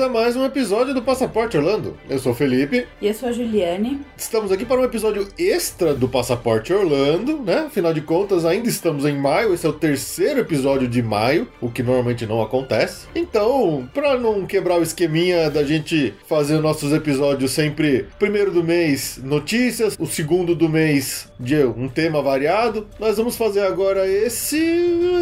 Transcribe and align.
Bem-vindos 0.00 0.02
a 0.02 0.08
mais 0.08 0.36
um 0.36 0.44
episódio 0.44 0.94
do 0.94 1.02
Passaporte 1.02 1.58
Orlando. 1.58 1.96
Eu 2.08 2.18
sou 2.18 2.32
o 2.32 2.34
Felipe. 2.34 2.86
E 3.00 3.06
eu 3.06 3.12
sou 3.14 3.28
a 3.28 3.32
Juliane. 3.32 4.00
Estamos 4.16 4.50
aqui 4.50 4.64
para 4.64 4.80
um 4.80 4.84
episódio 4.84 5.28
extra 5.38 5.92
do 5.94 6.08
Passaporte 6.08 6.72
Orlando, 6.72 7.38
né? 7.38 7.66
Afinal 7.66 7.92
de 7.92 8.00
contas, 8.00 8.44
ainda 8.44 8.68
estamos 8.68 9.04
em 9.04 9.16
maio, 9.16 9.52
esse 9.52 9.66
é 9.66 9.68
o 9.68 9.74
terceiro 9.74 10.40
episódio 10.40 10.88
de 10.88 11.02
maio, 11.02 11.48
o 11.60 11.70
que 11.70 11.82
normalmente 11.82 12.26
não 12.26 12.40
acontece. 12.40 13.06
Então, 13.14 13.88
para 13.92 14.18
não 14.18 14.46
quebrar 14.46 14.78
o 14.78 14.82
esqueminha 14.82 15.50
da 15.50 15.64
gente 15.64 16.14
fazer 16.26 16.58
nossos 16.60 16.92
episódios 16.92 17.50
sempre 17.50 18.06
primeiro 18.18 18.50
do 18.50 18.64
mês 18.64 19.20
notícias, 19.22 19.96
o 19.98 20.06
segundo 20.06 20.54
do 20.54 20.68
mês 20.68 21.29
de 21.40 21.64
um 21.64 21.88
tema 21.88 22.22
variado, 22.22 22.86
nós 22.98 23.16
vamos 23.16 23.36
fazer 23.36 23.60
agora 23.62 24.06
esse 24.06 24.60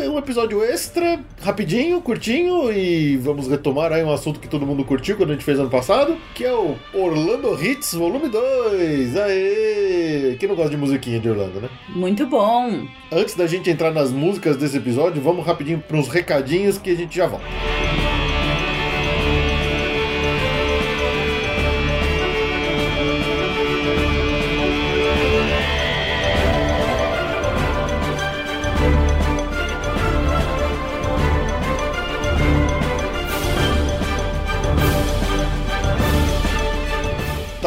um 0.09 0.19
episódio 0.19 0.63
extra, 0.65 1.21
rapidinho, 1.41 2.01
curtinho 2.01 2.73
e 2.73 3.17
vamos 3.17 3.47
retomar 3.47 3.93
aí 3.93 4.03
um 4.03 4.13
assunto 4.13 4.41
que 4.41 4.49
todo 4.49 4.67
mundo 4.67 4.85
curtiu 4.85 5.17
quando 5.17 5.31
a 5.31 5.33
gente 5.35 5.45
fez 5.45 5.59
ano 5.59 5.71
passado, 5.71 6.17
que 6.35 6.45
é 6.45 6.53
o 6.53 6.77
Orlando 6.93 7.55
Hits 7.63 7.95
Volume 7.95 8.29
2. 8.29 9.17
Aê! 9.17 10.37
Quem 10.41 10.49
não 10.49 10.57
gosta 10.57 10.71
de 10.71 10.77
musiquinha 10.77 11.21
de 11.21 11.31
Orlando, 11.31 11.61
né? 11.61 11.69
Muito 11.91 12.27
bom! 12.27 12.87
Antes 13.13 13.37
da 13.37 13.47
gente 13.47 13.71
entrar 13.71 13.93
nas 13.93 14.11
músicas 14.11 14.57
desse 14.57 14.77
episódio, 14.77 15.23
vamos 15.23 15.47
rapidinho 15.47 15.79
para 15.79 15.97
uns 15.97 16.09
recadinhos 16.09 16.79
que 16.79 16.91
a 16.91 16.97
gente 16.97 17.17
já 17.17 17.27
volta. 17.27 17.47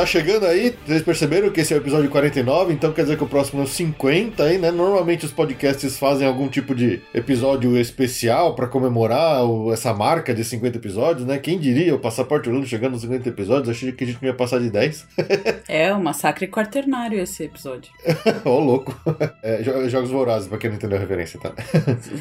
Tá 0.01 0.05
chegando 0.07 0.47
aí, 0.47 0.73
vocês 0.83 1.03
perceberam 1.03 1.51
que 1.51 1.61
esse 1.61 1.73
é 1.73 1.77
o 1.77 1.79
episódio 1.79 2.09
49, 2.09 2.73
então 2.73 2.91
quer 2.91 3.03
dizer 3.03 3.17
que 3.17 3.23
o 3.23 3.27
próximo 3.27 3.61
é 3.61 3.65
o 3.65 3.67
50 3.67 4.43
aí, 4.43 4.57
né? 4.57 4.71
Normalmente 4.71 5.27
os 5.27 5.31
podcasts 5.31 5.95
fazem 5.95 6.27
algum 6.27 6.47
tipo 6.47 6.73
de 6.73 7.01
episódio 7.13 7.77
especial 7.77 8.55
para 8.55 8.65
comemorar 8.65 9.45
o, 9.45 9.71
essa 9.71 9.93
marca 9.93 10.33
de 10.33 10.43
50 10.43 10.77
episódios, 10.79 11.27
né? 11.27 11.37
Quem 11.37 11.59
diria 11.59 11.93
o 11.93 11.99
Passaporte 11.99 12.49
Orlando 12.49 12.65
chegando 12.65 12.93
nos 12.93 13.01
50 13.01 13.29
episódios? 13.29 13.69
Achei 13.69 13.91
que 13.91 14.03
a 14.03 14.07
gente 14.07 14.19
não 14.19 14.29
ia 14.29 14.33
passar 14.33 14.59
de 14.59 14.71
10. 14.71 15.07
é, 15.69 15.93
um 15.93 16.01
massacre 16.01 16.47
quaternário 16.47 17.19
esse 17.19 17.43
episódio. 17.43 17.91
Ô, 18.43 18.49
oh, 18.49 18.59
louco. 18.59 18.99
É, 19.43 19.63
jogos 19.63 20.11
Vorazes, 20.11 20.47
pra 20.47 20.57
quem 20.57 20.69
não 20.69 20.77
entendeu 20.77 20.97
a 20.97 21.01
referência, 21.01 21.39
tá? 21.39 21.51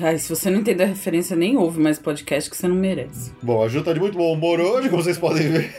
Ai, 0.00 0.16
se 0.18 0.28
você 0.28 0.48
não 0.48 0.60
entendeu 0.60 0.86
a 0.86 0.88
referência, 0.88 1.36
nem 1.36 1.56
ouve 1.56 1.78
mais 1.78 1.98
podcast 1.98 2.48
que 2.48 2.56
você 2.56 2.66
não 2.66 2.74
merece. 2.74 3.32
Bom, 3.42 3.62
a 3.62 3.68
Ju 3.68 3.82
tá 3.82 3.92
de 3.92 4.00
muito 4.00 4.16
bom 4.16 4.32
humor 4.32 4.58
hoje, 4.58 4.88
como 4.88 5.02
vocês 5.02 5.18
podem 5.18 5.48
ver. 5.48 5.70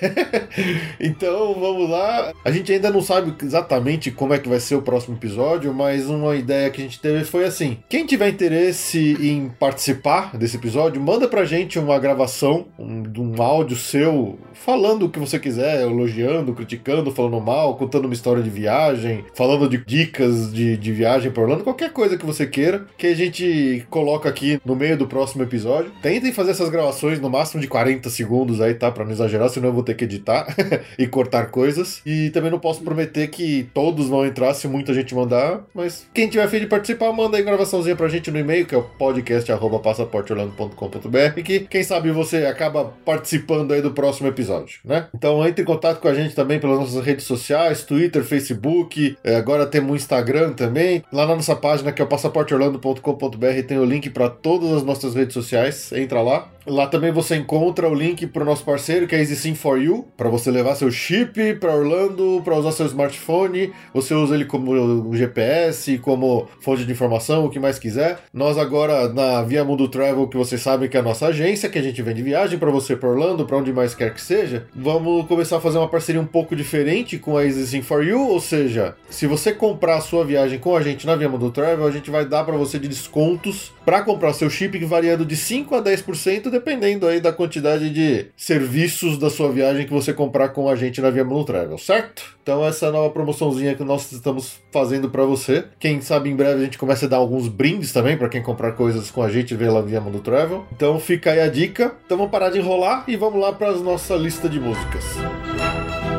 então, 1.00 1.56
vamos 1.56 1.91
lá. 1.91 2.34
A 2.44 2.52
gente 2.52 2.72
ainda 2.72 2.90
não 2.90 3.02
sabe 3.02 3.34
exatamente 3.44 4.09
como 4.09 4.34
é 4.34 4.40
que 4.40 4.50
vai 4.50 4.59
ser 4.59 4.75
o 4.75 4.81
próximo 4.81 5.16
episódio, 5.16 5.74
mas 5.74 6.07
uma 6.07 6.35
ideia 6.35 6.69
que 6.69 6.81
a 6.81 6.84
gente 6.84 7.00
teve 7.00 7.24
foi 7.24 7.46
assim: 7.46 7.78
quem 7.88 8.06
tiver 8.06 8.29
interesse 8.29 9.18
em 9.19 9.50
participar 9.50 10.35
desse 10.38 10.57
episódio, 10.57 11.02
manda 11.02 11.28
pra 11.28 11.46
gente 11.46 11.78
uma 11.78 12.00
gravação, 12.00 12.68
um, 12.79 13.03
um 13.18 13.41
áudio 13.41 13.75
seu, 13.75 14.40
falando 14.53 15.06
o 15.06 15.09
que 15.09 15.19
você 15.19 15.38
quiser, 15.38 15.81
elogiando, 15.81 16.53
criticando, 16.53 17.12
falando 17.12 17.40
mal, 17.40 17.75
contando 17.75 18.06
uma 18.06 18.13
história 18.13 18.41
de 18.41 18.50
viagem, 18.50 19.25
falando 19.34 19.68
de 19.68 19.78
dicas 19.85 20.52
de, 20.53 20.78
de 20.78 20.91
viagem 20.91 21.31
pra 21.31 21.44
Orlando, 21.44 21.63
qualquer 21.63 21.91
coisa 21.91 22.18
que 22.18 22.25
você 22.25 22.46
queira, 22.46 22.85
que 22.97 23.08
a 23.08 23.16
gente 23.16 23.85
coloca 23.90 24.29
aqui 24.29 24.59
no 24.66 24.75
meio 24.75 24.97
do 24.97 25.08
próximo 25.08 25.44
episódio. 25.44 25.91
Tentem 26.02 26.31
fazer 26.31 26.52
essas 26.52 26.69
gravações 26.69 27.19
no 27.19 27.29
máximo 27.29 27.62
de 27.62 27.68
40 27.68 28.09
segundos 28.09 28.62
aí, 28.62 28.73
tá? 28.73 28.91
Pra 28.91 29.03
não 29.03 29.12
exagerar, 29.12 29.50
senão 29.50 29.69
eu 29.69 29.73
vou 29.73 29.84
ter 29.84 29.96
que 29.96 30.06
editar 30.06 30.47
e 30.97 31.08
cortar 31.08 31.47
coisas. 31.47 31.81
E 32.06 32.30
também 32.31 32.52
não 32.52 32.59
posso 32.59 32.84
prometer 32.84 33.28
que 33.28 33.69
todos 33.74 34.08
vão 34.08 34.25
entrar 34.25 34.53
se 34.53 34.68
muita 34.68 34.94
gente 34.94 35.16
mandar, 35.16 35.62
mas 35.74 36.08
quem 36.14 36.30
tiver 36.30 36.47
fim 36.47 36.59
de 36.59 36.68
participar, 36.68 37.12
manda 37.12 37.38
aí 37.38 37.44
gravaçãozinha 37.44 37.96
pra 37.96 38.08
gente 38.08 38.30
no 38.31 38.40
e-mail, 38.40 38.66
que 38.66 38.75
é 38.75 38.78
o 38.78 38.84
podcast.passaporteorlando.com.br, 38.84 41.41
que 41.44 41.62
quem 41.62 41.84
sabe 41.84 42.12
você 42.12 42.46
acaba 42.46 42.94
participando 43.06 43.74
aí 43.74 43.81
do 43.81 43.91
próximo 43.91 44.28
episódio, 44.28 44.80
né? 44.84 45.08
Então 45.16 45.46
entre 45.46 45.64
em 45.64 45.66
contato 45.66 46.00
com 46.00 46.08
a 46.08 46.14
gente 46.14 46.36
também 46.36 46.59
pelas 46.59 46.80
nossas 46.80 47.06
redes 47.06 47.25
sociais, 47.25 47.84
Twitter, 47.84 48.24
Facebook, 48.24 49.18
é, 49.24 49.36
agora 49.36 49.66
temos 49.66 49.91
o 49.91 49.96
Instagram 49.96 50.53
também. 50.53 51.03
Lá 51.12 51.25
na 51.25 51.36
nossa 51.36 51.56
página, 51.56 51.91
que 51.91 52.02
é 52.02 52.06
o 52.06 52.08
passaporteorlando.com.br, 52.08 53.64
tem 53.68 53.78
o 53.78 53.86
link 53.86 54.09
para 54.09 54.30
todas 54.30 54.72
as 54.72 54.84
nossas 54.84 55.16
redes 55.16 55.34
sociais, 55.34 55.91
entra 55.91 56.22
lá. 56.22 56.50
Lá 56.66 56.85
também 56.85 57.11
você 57.11 57.35
encontra 57.35 57.89
o 57.89 57.95
link 57.95 58.27
para 58.27 58.44
o 58.44 58.45
nosso 58.45 58.63
parceiro, 58.63 59.07
que 59.07 59.16
é 59.16 59.19
EasySim 59.19 59.55
for 59.55 59.81
You, 59.81 60.07
para 60.16 60.29
você 60.29 60.51
levar 60.51 60.75
seu 60.75 60.91
chip 60.91 61.55
para 61.55 61.75
Orlando, 61.75 62.41
para 62.44 62.55
usar 62.55 62.72
seu 62.72 62.85
smartphone. 62.85 63.73
Você 63.94 64.13
usa 64.13 64.35
ele 64.35 64.45
como 64.45 65.16
GPS, 65.16 65.97
como 65.97 66.47
fonte 66.59 66.85
de 66.85 66.91
informação, 66.91 67.45
o 67.45 67.49
que 67.49 67.59
mais 67.59 67.79
quiser. 67.79 68.19
Nós 68.31 68.59
agora 68.59 69.09
na 69.09 69.41
Via 69.41 69.66
Mundo 69.66 69.88
Travel, 69.88 70.27
que 70.27 70.38
vocês 70.38 70.61
sabem 70.61 70.88
que 70.88 70.95
é 70.95 70.99
a 70.99 71.03
nossa 71.03 71.27
agência, 71.27 71.67
que 71.67 71.79
a 71.79 71.81
gente 71.81 72.01
vende 72.03 72.22
viagem 72.22 72.59
para 72.59 72.69
você 72.69 72.95
para 72.95 73.09
Orlando, 73.09 73.45
para 73.45 73.57
onde 73.57 73.73
mais 73.73 73.95
quer 73.95 74.13
que 74.13 74.22
seja, 74.22 74.67
vamos 74.75 75.25
começar 75.25 75.57
a 75.57 75.61
fazer 75.61 75.79
uma 75.79 75.88
parceria 75.88 76.22
um 76.22 76.25
pouco 76.25 76.55
diferente 76.55 77.17
com 77.17 77.38
a 77.38 77.45
EasySim 77.45 77.81
for 77.81 78.05
You, 78.05 78.19
ou 78.28 78.39
seja, 78.39 78.95
se 79.09 79.25
você 79.25 79.51
comprar 79.51 79.97
a 79.97 80.01
sua 80.01 80.23
viagem 80.23 80.59
com 80.59 80.75
a 80.75 80.81
gente 80.81 81.07
na 81.07 81.16
Via 81.16 81.29
Mundo 81.29 81.49
Travel, 81.49 81.88
a 81.88 81.91
gente 81.91 82.11
vai 82.11 82.25
dar 82.25 82.43
para 82.43 82.55
você 82.55 82.78
de 82.78 82.88
descontos 82.88 83.72
para 83.83 84.03
comprar 84.03 84.33
seu 84.33 84.49
chip 84.49 84.78
variando 84.85 85.25
de 85.25 85.35
5 85.35 85.73
a 85.73 85.81
10% 85.81 86.50
dependendo 86.51 87.07
aí 87.07 87.19
da 87.19 87.34
quantidade 87.34 87.89
de 87.89 88.28
serviços 88.38 89.17
da 89.17 89.29
sua 89.29 89.51
viagem 89.51 89.85
que 89.85 89.94
você 89.94 90.13
comprar 90.13 90.50
com 90.50 90.69
a 90.69 90.75
gente 90.75 91.01
na 91.01 91.09
Via 91.09 91.23
Blue 91.23 91.44
Travel, 91.44 91.78
certo? 91.78 92.38
Então 92.44 92.66
essa 92.66 92.91
nova 92.91 93.09
promoçãozinha 93.09 93.75
que 93.75 93.84
nós 93.84 94.12
estamos 94.12 94.59
fazendo 94.72 95.09
para 95.09 95.23
você. 95.23 95.66
Quem 95.79 96.01
sabe 96.01 96.29
em 96.29 96.35
breve 96.35 96.61
a 96.61 96.63
gente 96.66 96.78
começa 96.78 97.06
a 97.06 97.09
dar 97.09 97.17
alguns 97.17 97.47
brindes 97.47 97.91
também 97.91 98.17
para 98.17 98.29
quem 98.29 98.44
comprar 98.44 98.73
coisas 98.73 99.09
com 99.09 99.23
a 99.23 99.29
gente 99.29 99.56
pela 99.56 99.81
Via 99.81 100.01
Mundo 100.01 100.19
Travel. 100.19 100.66
Então 100.72 101.00
fica 101.00 101.31
aí 101.31 101.40
a 101.40 101.47
dica. 101.47 101.95
Então 102.06 102.17
vamos 102.17 102.31
parar 102.31 102.50
de 102.50 102.59
enrolar 102.59 103.06
e 103.07 103.16
vamos 103.16 103.40
lá 103.40 103.53
para 103.53 103.69
a 103.69 103.75
nossa 103.78 104.16
lista 104.16 104.50
de 104.50 104.59
músicas. 104.59 105.03
Música 105.16 106.10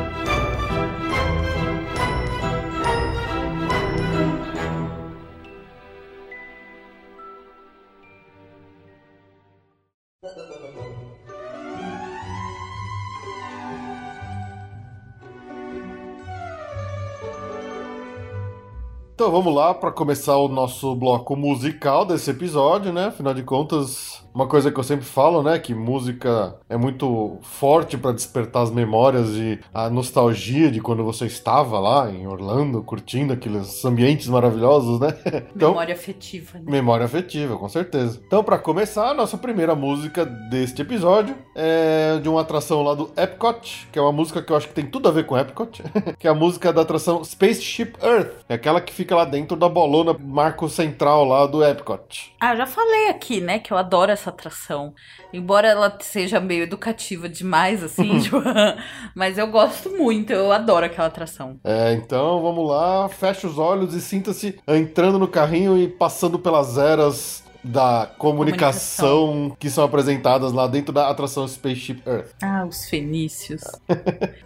Então 19.13 19.31
vamos 19.31 19.53
lá 19.53 19.75
para 19.75 19.91
começar 19.91 20.35
o 20.37 20.47
nosso 20.47 20.95
bloco 20.95 21.35
musical 21.35 22.03
desse 22.03 22.31
episódio, 22.31 22.91
né? 22.91 23.05
Afinal 23.05 23.33
de 23.35 23.43
contas, 23.43 24.22
uma 24.33 24.47
coisa 24.47 24.71
que 24.71 24.79
eu 24.79 24.83
sempre 24.83 25.05
falo, 25.05 25.43
né, 25.43 25.59
que 25.59 25.73
música 25.73 26.55
é 26.67 26.75
muito 26.75 27.37
forte 27.41 27.97
para 27.97 28.11
despertar 28.11 28.63
as 28.63 28.71
memórias 28.71 29.29
e 29.31 29.59
a 29.73 29.89
nostalgia 29.89 30.71
de 30.71 30.81
quando 30.81 31.03
você 31.03 31.25
estava 31.25 31.79
lá 31.79 32.09
em 32.09 32.27
Orlando, 32.27 32.81
curtindo 32.81 33.33
aqueles 33.33 33.83
ambientes 33.85 34.27
maravilhosos, 34.27 34.99
né? 34.99 35.13
Então, 35.55 35.69
memória 35.69 35.93
afetiva. 35.93 36.57
Né? 36.57 36.63
Memória 36.65 37.05
afetiva, 37.05 37.57
com 37.57 37.69
certeza. 37.69 38.19
Então, 38.25 38.43
para 38.43 38.57
começar, 38.57 39.09
a 39.09 39.13
nossa 39.13 39.37
primeira 39.37 39.75
música 39.75 40.25
deste 40.25 40.81
episódio 40.81 41.35
é 41.55 42.17
de 42.21 42.27
uma 42.27 42.41
atração 42.41 42.81
lá 42.81 42.95
do 42.95 43.11
Epcot, 43.15 43.87
que 43.91 43.99
é 43.99 44.01
uma 44.01 44.11
música 44.11 44.41
que 44.41 44.51
eu 44.51 44.55
acho 44.55 44.67
que 44.67 44.73
tem 44.73 44.85
tudo 44.85 45.07
a 45.07 45.11
ver 45.11 45.25
com 45.25 45.37
Epcot, 45.37 45.83
que 46.17 46.27
é 46.27 46.31
a 46.31 46.33
música 46.33 46.73
da 46.73 46.81
atração 46.81 47.23
Spaceship 47.23 47.93
Earth, 48.01 48.31
é 48.49 48.55
aquela 48.55 48.81
que 48.81 48.93
fica 48.93 49.15
lá 49.15 49.25
dentro 49.25 49.55
da 49.55 49.69
bolona 49.69 50.15
marco 50.19 50.67
central 50.69 51.25
lá 51.25 51.45
do 51.45 51.63
Epcot. 51.63 52.33
Ah, 52.39 52.55
já 52.55 52.65
falei 52.65 53.09
aqui, 53.09 53.39
né, 53.39 53.59
que 53.59 53.71
eu 53.71 53.77
adoro 53.77 54.11
essa 54.11 54.22
essa 54.23 54.29
atração. 54.29 54.93
Embora 55.31 55.67
ela 55.67 55.97
seja 55.99 56.39
meio 56.39 56.63
educativa 56.63 57.27
demais, 57.27 57.83
assim, 57.83 58.19
tipo, 58.21 58.37
mas 59.13 59.37
eu 59.37 59.47
gosto 59.47 59.89
muito, 59.91 60.31
eu 60.31 60.51
adoro 60.51 60.85
aquela 60.85 61.07
atração. 61.07 61.59
É, 61.63 61.93
então 61.93 62.41
vamos 62.41 62.67
lá, 62.67 63.09
fecha 63.09 63.47
os 63.47 63.57
olhos 63.59 63.93
e 63.93 64.01
sinta-se 64.01 64.57
entrando 64.67 65.19
no 65.19 65.27
carrinho 65.27 65.77
e 65.77 65.87
passando 65.87 66.39
pelas 66.39 66.77
eras 66.77 67.43
da 67.63 68.11
comunicação, 68.17 69.27
comunicação, 69.27 69.57
que 69.57 69.69
são 69.69 69.85
apresentadas 69.85 70.51
lá 70.51 70.67
dentro 70.67 70.93
da 70.93 71.09
atração 71.09 71.47
Spaceship 71.47 72.01
Earth. 72.05 72.31
Ah, 72.41 72.65
os 72.67 72.89
fenícios. 72.89 73.61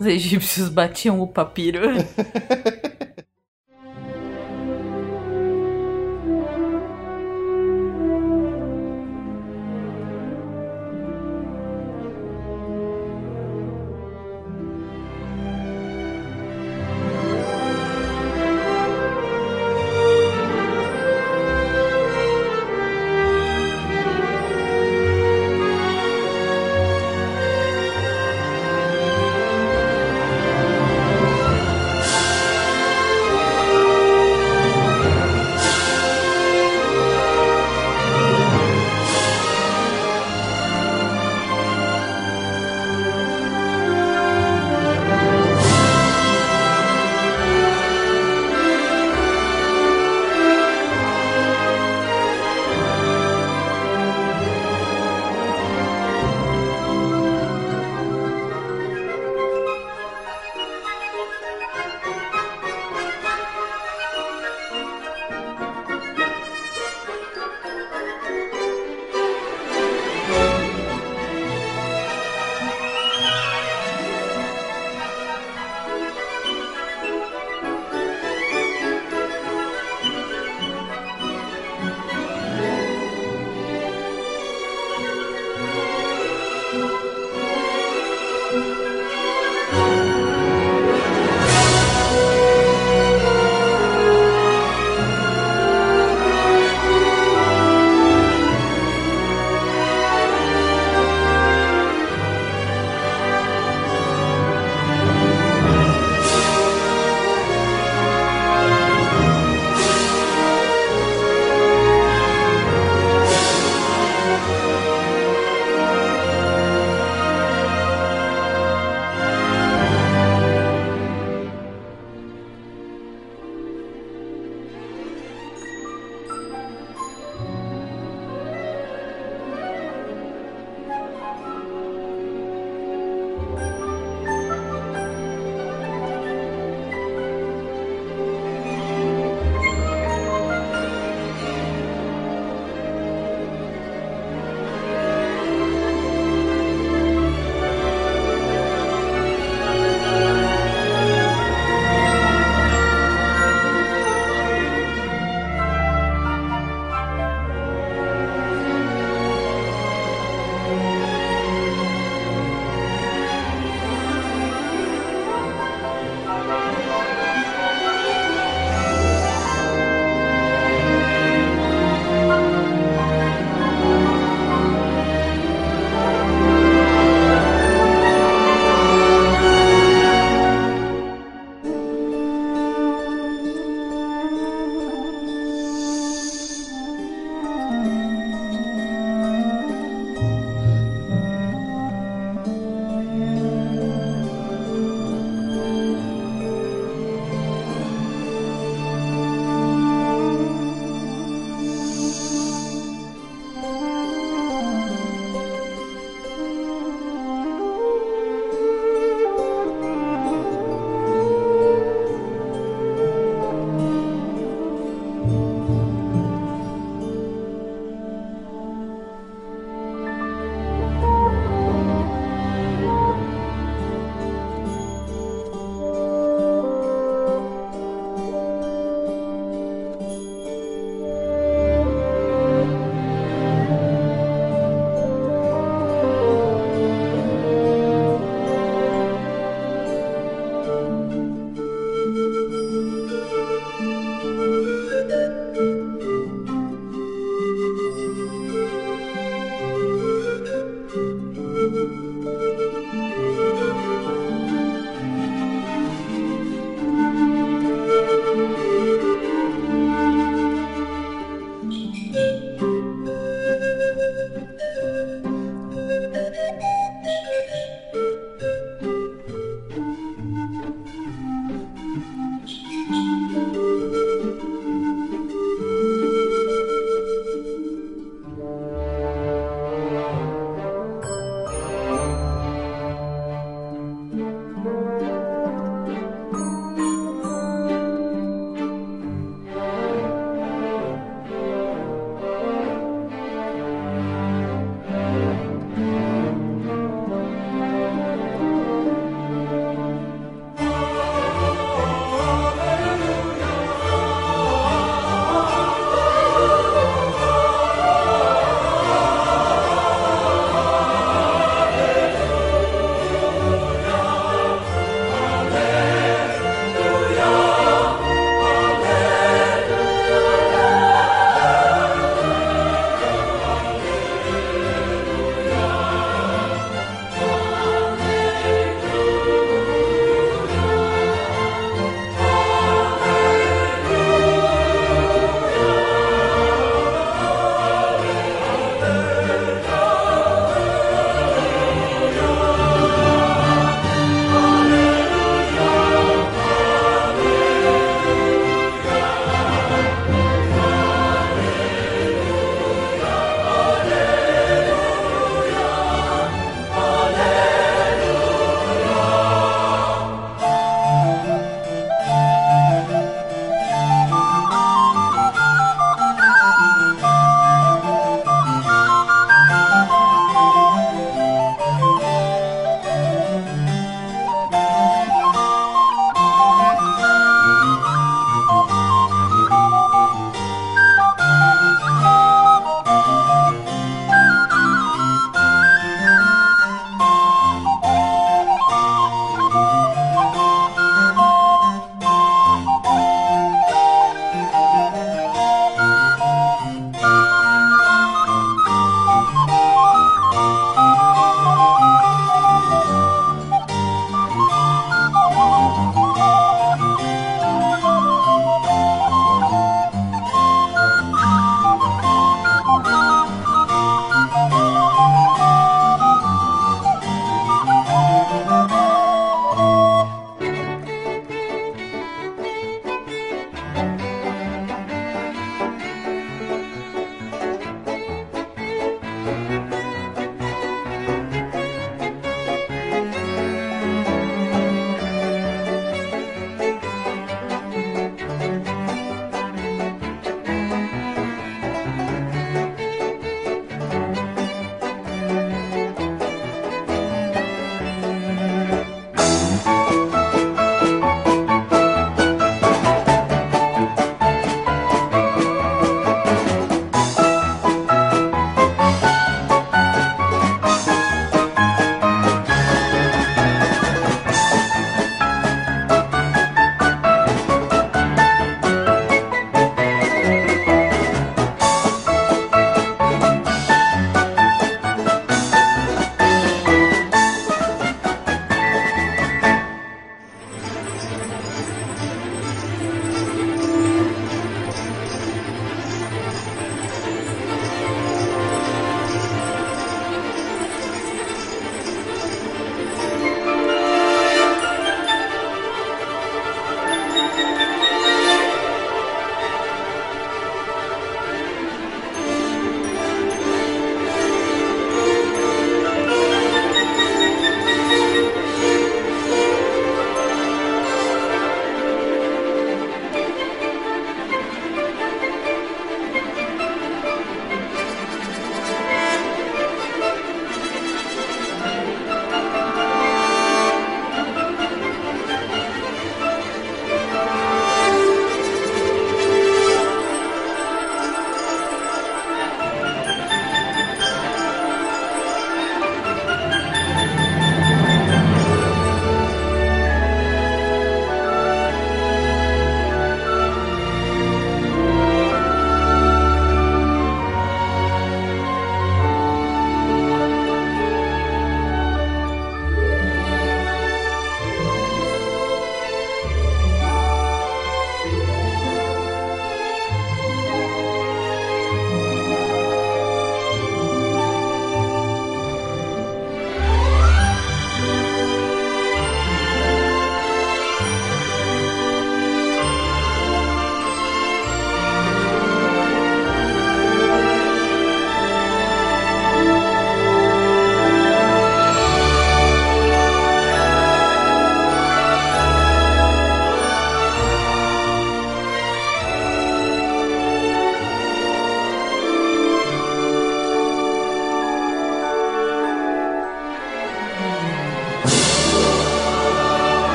os 0.00 0.06
egípcios 0.06 0.68
batiam 0.68 1.20
o 1.20 1.28
papiro. 1.28 1.80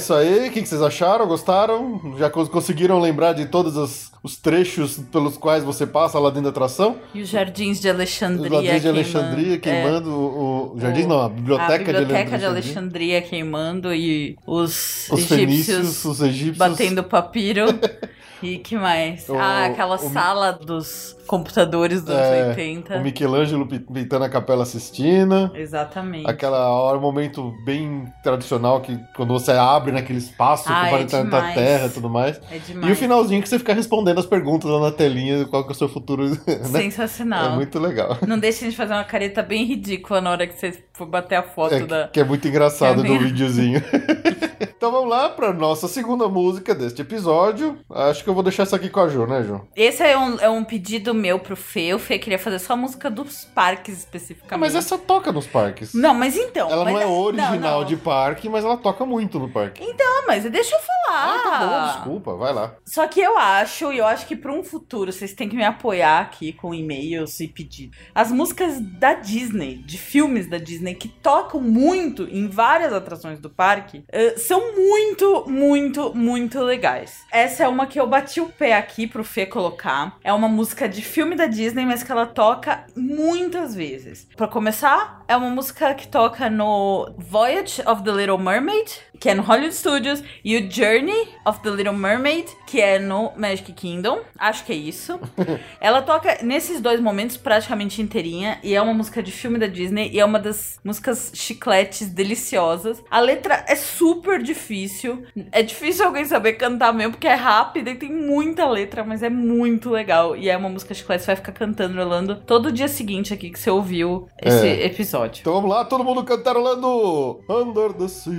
isso 0.00 0.14
aí. 0.14 0.48
O 0.48 0.52
que 0.52 0.62
que 0.62 0.68
vocês 0.68 0.82
acharam? 0.82 1.26
Gostaram? 1.26 2.14
Já 2.18 2.28
cons- 2.30 2.48
conseguiram 2.48 2.98
lembrar 3.00 3.32
de 3.32 3.46
todos 3.46 3.76
os, 3.76 4.10
os 4.22 4.36
trechos 4.36 4.98
pelos 5.12 5.36
quais 5.36 5.62
você 5.64 5.86
passa 5.86 6.18
lá 6.18 6.28
dentro 6.30 6.44
da 6.44 6.48
atração? 6.50 6.96
E 7.14 7.22
os 7.22 7.28
jardins 7.28 7.80
de 7.80 7.88
Os 7.88 7.94
Alexandria. 7.94 8.50
ladrinhos 8.50 8.82
de 8.82 8.88
queimando- 8.92 8.98
Alexandria 8.98 9.54
é, 9.54 9.58
queimando 9.58 10.10
o, 10.10 10.74
o 10.76 10.80
Jardim, 10.80 11.02
o- 11.04 11.08
não, 11.08 11.20
a 11.22 11.28
biblioteca, 11.28 11.74
a 11.74 11.78
biblioteca 11.78 11.98
de 12.32 12.38
de 12.38 12.44
Alexandria. 12.44 12.48
Alexandria 12.48 13.22
queimando 13.22 13.94
e 13.94 14.36
os, 14.46 15.08
Os 15.10 15.24
fenícios, 15.26 15.68
egípcios 15.78 16.04
os 16.04 16.20
egípcios. 16.22 16.56
batendo 16.58 17.04
papiro. 17.04 17.66
e 18.42 18.58
que 18.58 18.76
mais? 18.76 19.28
O- 19.28 19.36
ah, 19.38 19.66
aquela 19.66 19.98
sala 19.98 20.52
dos 20.52 21.16
computadores 21.26 22.02
dos 22.02 22.14
É, 22.16 22.40
anos 22.42 22.48
80. 22.56 22.96
O 22.96 23.00
Michelangelo 23.02 23.66
pi- 23.66 23.78
pintando 23.78 24.24
a 24.24 24.28
Capela 24.28 24.64
Sistina. 24.66 25.52
Exatamente. 25.54 26.28
Aquela 26.28 26.68
hora, 26.72 26.98
um 26.98 27.00
momento 27.00 27.54
bem 27.64 28.04
tradicional 28.22 28.80
que 28.80 28.98
quando 29.14 29.32
você 29.32 29.52
abre 29.52 29.92
naquele 29.92 30.18
espaço 30.18 30.64
Ah, 30.68 30.80
que 30.80 30.86
é 30.86 30.90
parece 30.90 31.22
demais. 31.22 31.54
terra 31.54 31.86
e 31.86 31.90
tudo 31.90 32.10
mais. 32.10 32.40
É 32.50 32.58
demais. 32.58 32.88
E 32.88 32.92
o 32.92 32.96
finalzinho 32.96 33.40
que 33.42 33.48
você 33.48 33.58
fica 33.58 33.72
respondendo 33.72 34.18
as 34.18 34.26
perguntas 34.26 34.68
lá 34.68 34.80
na 34.80 34.90
telinha, 34.90 35.44
qual 35.46 35.62
que 35.62 35.70
é 35.70 35.72
o 35.72 35.76
seu 35.76 35.88
futuro, 35.88 36.24
né? 36.46 36.64
Sensacional. 36.64 37.52
É 37.52 37.54
muito 37.54 37.78
legal. 37.78 38.18
Não 38.26 38.38
deixem 38.38 38.68
de 38.68 38.76
fazer 38.76 38.92
uma 38.94 39.04
careta 39.04 39.40
bem 39.42 39.64
ridícula 39.64 40.20
na 40.20 40.30
hora 40.30 40.46
que 40.46 40.58
você 40.58 40.82
for 40.94 41.06
bater 41.06 41.36
a 41.36 41.42
foto 41.42 41.74
É, 41.74 41.80
da. 41.86 42.08
que 42.08 42.18
é 42.18 42.24
muito 42.24 42.46
engraçado 42.48 43.00
É 43.00 43.02
bem- 43.04 43.18
videozinho. 43.18 43.80
então 44.80 44.90
vamos 44.90 45.10
lá 45.10 45.28
para 45.28 45.52
nossa 45.52 45.86
segunda 45.86 46.26
música 46.26 46.74
deste 46.74 47.02
episódio. 47.02 47.76
Acho 47.90 48.24
que 48.24 48.30
eu 48.30 48.32
vou 48.32 48.42
deixar 48.42 48.62
essa 48.62 48.76
aqui 48.76 48.88
com 48.88 49.00
a 49.00 49.08
Jo, 49.08 49.26
né, 49.26 49.42
Jo? 49.42 49.60
Esse 49.76 50.02
é 50.02 50.16
um, 50.16 50.40
é 50.40 50.48
um 50.48 50.64
pedido 50.64 51.12
meu 51.12 51.38
pro 51.38 51.54
Fê. 51.54 51.92
O 51.92 51.98
Fê 51.98 52.18
queria 52.18 52.38
fazer 52.38 52.58
só 52.60 52.72
a 52.72 52.76
música 52.76 53.10
dos 53.10 53.44
parques 53.44 53.96
Ah, 53.96 53.98
especificamente. 53.98 54.58
mas 54.58 54.74
essa 54.74 54.96
toca 54.96 55.30
nos 55.32 55.46
parques. 55.46 55.92
Não, 55.92 56.14
mas 56.14 56.34
então. 56.34 56.70
Ela 56.70 56.84
mas 56.86 56.94
não 56.94 57.00
é 57.02 57.04
não, 57.04 57.12
original 57.12 57.80
não. 57.80 57.84
de 57.86 57.96
parque, 57.98 58.48
mas 58.48 58.64
ela 58.64 58.78
toca 58.78 59.04
muito 59.04 59.38
no 59.38 59.50
parque. 59.50 59.82
Não, 59.86 60.26
mas 60.26 60.44
deixa 60.44 60.74
eu 60.74 60.80
falar. 60.80 61.34
Ah, 61.44 61.58
tá 61.58 61.66
bom, 61.66 61.92
desculpa, 61.92 62.36
vai 62.36 62.54
lá. 62.54 62.74
Só 62.86 63.06
que 63.06 63.20
eu 63.20 63.36
acho, 63.36 63.92
e 63.92 63.98
eu 63.98 64.06
acho 64.06 64.26
que 64.26 64.34
para 64.34 64.50
um 64.50 64.62
futuro 64.64 65.12
vocês 65.12 65.34
têm 65.34 65.46
que 65.46 65.56
me 65.56 65.64
apoiar 65.64 66.20
aqui 66.20 66.54
com 66.54 66.72
e-mails 66.72 67.38
e 67.40 67.48
pedidos. 67.48 67.98
As 68.14 68.32
músicas 68.32 68.80
da 68.80 69.12
Disney, 69.12 69.76
de 69.76 69.98
filmes 69.98 70.48
da 70.48 70.56
Disney, 70.56 70.94
que 70.94 71.08
tocam 71.08 71.60
muito 71.60 72.22
em 72.30 72.48
várias 72.48 72.94
atrações 72.94 73.38
do 73.38 73.50
parque, 73.50 74.04
eh, 74.08 74.38
muito, 74.76 75.44
muito, 75.48 76.14
muito 76.14 76.60
legais. 76.60 77.24
Essa 77.30 77.64
é 77.64 77.68
uma 77.68 77.86
que 77.86 78.00
eu 78.00 78.06
bati 78.06 78.40
o 78.40 78.48
pé 78.48 78.74
aqui 78.74 79.06
pro 79.06 79.24
Fê 79.24 79.46
colocar. 79.46 80.16
É 80.22 80.32
uma 80.32 80.48
música 80.48 80.88
de 80.88 81.02
filme 81.02 81.34
da 81.34 81.46
Disney, 81.46 81.84
mas 81.84 82.02
que 82.02 82.12
ela 82.12 82.26
toca 82.26 82.84
muitas 82.96 83.74
vezes. 83.74 84.26
Pra 84.36 84.48
começar, 84.48 85.22
é 85.28 85.36
uma 85.36 85.50
música 85.50 85.94
que 85.94 86.08
toca 86.08 86.50
no 86.50 87.12
Voyage 87.16 87.82
of 87.86 88.02
the 88.02 88.10
Little 88.10 88.38
Mermaid, 88.38 88.90
que 89.20 89.28
é 89.28 89.34
no 89.34 89.42
Hollywood 89.42 89.74
Studios, 89.74 90.24
e 90.42 90.56
o 90.56 90.70
Journey 90.70 91.28
of 91.46 91.60
the 91.60 91.70
Little 91.70 91.92
Mermaid, 91.92 92.46
que 92.66 92.80
é 92.80 92.98
no 92.98 93.30
Magic 93.36 93.70
Kingdom. 93.74 94.20
Acho 94.38 94.64
que 94.64 94.72
é 94.72 94.76
isso. 94.76 95.20
Ela 95.80 96.00
toca 96.02 96.38
nesses 96.42 96.80
dois 96.80 96.98
momentos 97.00 97.36
praticamente 97.36 98.00
inteirinha, 98.02 98.58
e 98.62 98.74
é 98.74 98.80
uma 98.80 98.94
música 98.94 99.22
de 99.22 99.30
filme 99.30 99.58
da 99.58 99.66
Disney, 99.66 100.10
e 100.10 100.18
é 100.18 100.24
uma 100.24 100.38
das 100.38 100.80
músicas 100.82 101.30
chicletes 101.34 102.08
deliciosas. 102.08 103.02
A 103.10 103.20
letra 103.20 103.64
é 103.68 103.76
super 103.76 104.42
difícil. 104.42 105.22
É 105.52 105.62
difícil 105.62 106.06
alguém 106.06 106.24
saber 106.24 106.54
cantar 106.54 106.92
mesmo, 106.94 107.12
porque 107.12 107.28
é 107.28 107.34
rápida 107.34 107.90
e 107.90 107.94
tem 107.96 108.10
muita 108.10 108.66
letra, 108.66 109.04
mas 109.04 109.22
é 109.22 109.28
muito 109.28 109.90
legal. 109.90 110.34
E 110.34 110.48
é 110.48 110.56
uma 110.56 110.68
música 110.70 110.94
chiclete, 110.94 111.20
você 111.24 111.26
vai 111.26 111.36
ficar 111.36 111.52
cantando, 111.52 111.96
rolando 111.98 112.36
todo 112.36 112.72
dia 112.72 112.88
seguinte 112.88 113.34
aqui 113.34 113.50
que 113.50 113.58
você 113.58 113.70
ouviu 113.70 114.26
esse 114.42 114.66
É. 114.66 114.86
episódio. 114.86 115.40
Então 115.42 115.52
vamos 115.54 115.68
lá, 115.70 115.84
todo 115.84 116.02
mundo 116.02 116.24
cantarolando 116.24 117.40
Under 117.48 117.92
the 117.92 118.08
Sea. 118.08 118.30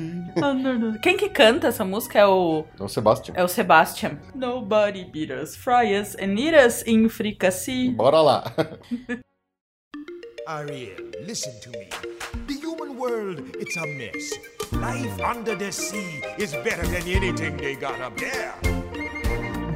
Quem 1.01 1.17
que 1.17 1.29
canta 1.29 1.67
essa 1.67 1.83
música 1.83 2.19
é 2.19 2.25
o 2.25 2.65
É 2.79 2.83
o 2.83 2.87
Sebastian. 2.87 3.33
É 3.35 3.43
o 3.43 3.47
Sebastian. 3.47 4.17
Nobody 4.35 5.03
beat 5.05 5.31
us, 5.31 5.55
fry 5.55 5.99
us 5.99 6.15
and 6.15 6.37
eat 6.39 6.55
us 6.55 6.83
in 6.85 7.07
fricassee. 7.09 7.89
Bora 7.91 8.21
lá. 8.21 8.43
Ariel, 10.47 11.11
listen 11.25 11.53
to 11.61 11.69
me. 11.69 11.87
The 12.47 12.53
human 12.55 12.97
world, 12.97 13.55
it's 13.59 13.77
a 13.77 13.85
mess. 13.85 14.33
Life 14.73 15.21
under 15.21 15.55
the 15.55 15.71
sea 15.71 16.21
is 16.37 16.53
better 16.63 16.85
than 16.87 17.07
anything 17.07 17.57
they 17.57 17.75
got 17.75 18.01
up 18.01 18.17
there. 18.17 18.53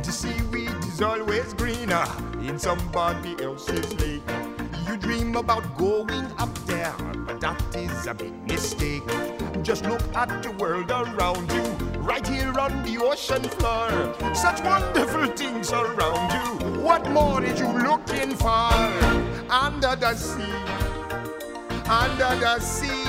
The 0.03 0.11
seaweed 0.11 0.71
is 0.85 1.01
always 1.01 1.53
greener 1.53 2.05
in 2.41 2.57
somebody 2.57 3.35
else's 3.43 3.93
lake. 4.01 4.21
You 4.87 4.97
dream 4.97 5.35
about 5.35 5.77
going 5.77 6.25
up 6.37 6.53
there, 6.65 6.93
but 7.25 7.39
that 7.41 7.61
is 7.75 8.07
a 8.07 8.13
big 8.13 8.33
mistake. 8.47 9.03
Just 9.65 9.83
look 9.85 10.03
at 10.15 10.43
the 10.43 10.51
world 10.51 10.91
around 10.91 11.51
you, 11.51 11.63
right 12.01 12.25
here 12.27 12.53
on 12.59 12.83
the 12.83 12.99
ocean 13.01 13.41
floor. 13.41 14.13
Such 14.35 14.61
wonderful 14.61 15.25
things 15.35 15.71
around 15.71 16.31
you. 16.31 16.83
What 16.83 17.09
more 17.09 17.43
is 17.43 17.59
you 17.59 17.69
looking 17.69 18.35
for? 18.35 18.71
Under 19.49 19.95
the 19.95 20.13
sea, 20.13 20.43
under 21.89 22.35
the 22.39 22.59
sea. 22.59 23.05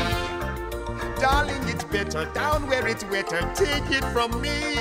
Darling, 1.21 1.62
it's 1.69 1.85
better 1.85 2.25
down 2.33 2.66
where 2.69 2.88
it's 2.88 3.05
wetter. 3.05 3.42
Take 3.55 3.90
it 3.90 4.05
from 4.14 4.40
me. 4.40 4.79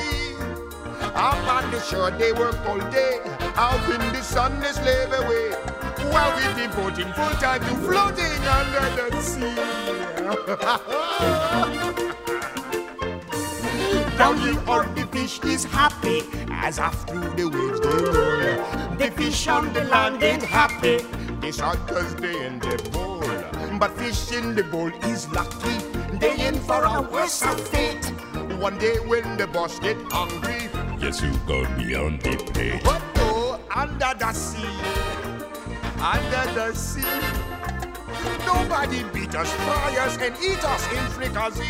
Up 1.13 1.35
on 1.51 1.69
the 1.71 1.81
shore, 1.81 2.11
they 2.11 2.31
work 2.31 2.57
all 2.65 2.79
day. 2.89 3.19
Out 3.57 3.83
in 3.91 4.13
the 4.13 4.21
sun, 4.21 4.61
they 4.61 4.71
slave 4.71 5.11
away. 5.11 5.64
While 6.11 6.31
we 6.37 6.61
devoting 6.61 7.11
full 7.13 7.35
time 7.41 7.61
to 7.61 7.75
floating 7.85 8.41
under 8.47 9.09
the 9.09 9.21
sea. 9.21 9.55
Down 14.17 14.37
here, 14.39 14.57
all 14.67 14.83
the 14.83 15.07
fish 15.11 15.39
is 15.43 15.65
happy 15.65 16.23
as 16.49 16.79
off 16.79 17.07
through 17.07 17.29
the 17.35 17.45
waves 17.49 17.79
they 17.81 18.03
roll. 18.11 18.95
The 18.97 19.11
fish 19.11 19.47
on 19.47 19.73
the 19.73 19.83
land 19.85 20.23
ain't 20.23 20.43
happy. 20.43 20.99
They 21.41 21.51
shot 21.51 21.77
cause 21.87 22.15
they 22.15 22.45
in 22.45 22.59
the 22.59 22.77
bowl. 22.93 23.19
But 23.77 23.91
fish 23.97 24.31
in 24.31 24.55
the 24.55 24.63
bowl 24.63 24.89
is 25.03 25.29
lucky. 25.31 25.77
They 26.17 26.47
in 26.47 26.55
for 26.61 26.83
a 26.83 27.01
worse 27.01 27.43
fate. 27.69 28.05
One 28.59 28.77
day 28.77 28.95
when 29.05 29.35
the 29.37 29.47
boss 29.47 29.79
get 29.79 29.97
hungry, 30.11 30.69
Yes, 30.97 31.21
you 31.21 31.31
got 31.45 31.77
me 31.77 31.93
on 31.93 32.17
the 32.19 32.37
plate. 32.53 32.81
but 32.83 33.01
oh, 33.17 33.59
under 33.75 34.13
the 34.17 34.31
sea, 34.31 34.65
under 36.05 36.53
the 36.53 36.73
sea. 36.75 37.01
Nobody 38.45 39.03
beat 39.11 39.33
us, 39.33 39.51
fry 39.65 39.97
us, 40.05 40.17
and 40.17 40.35
eat 40.37 40.63
us 40.63 40.83
in 40.93 41.03
fricassee. 41.15 41.63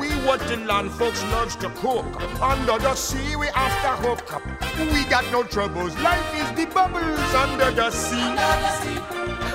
We 0.00 0.08
what 0.26 0.40
the 0.48 0.56
land 0.56 0.90
folks 0.92 1.22
loves 1.24 1.56
to 1.56 1.68
cook. 1.84 2.06
Under 2.40 2.78
the 2.78 2.94
sea, 2.94 3.36
we 3.36 3.48
after 3.48 4.08
hook 4.08 4.32
up. 4.32 4.42
We 4.78 5.04
got 5.04 5.30
no 5.30 5.42
troubles. 5.42 5.94
Life 5.98 6.30
is 6.40 6.50
the 6.56 6.66
bubbles 6.72 7.34
under 7.34 7.70
the 7.70 7.90
sea. 7.90 8.30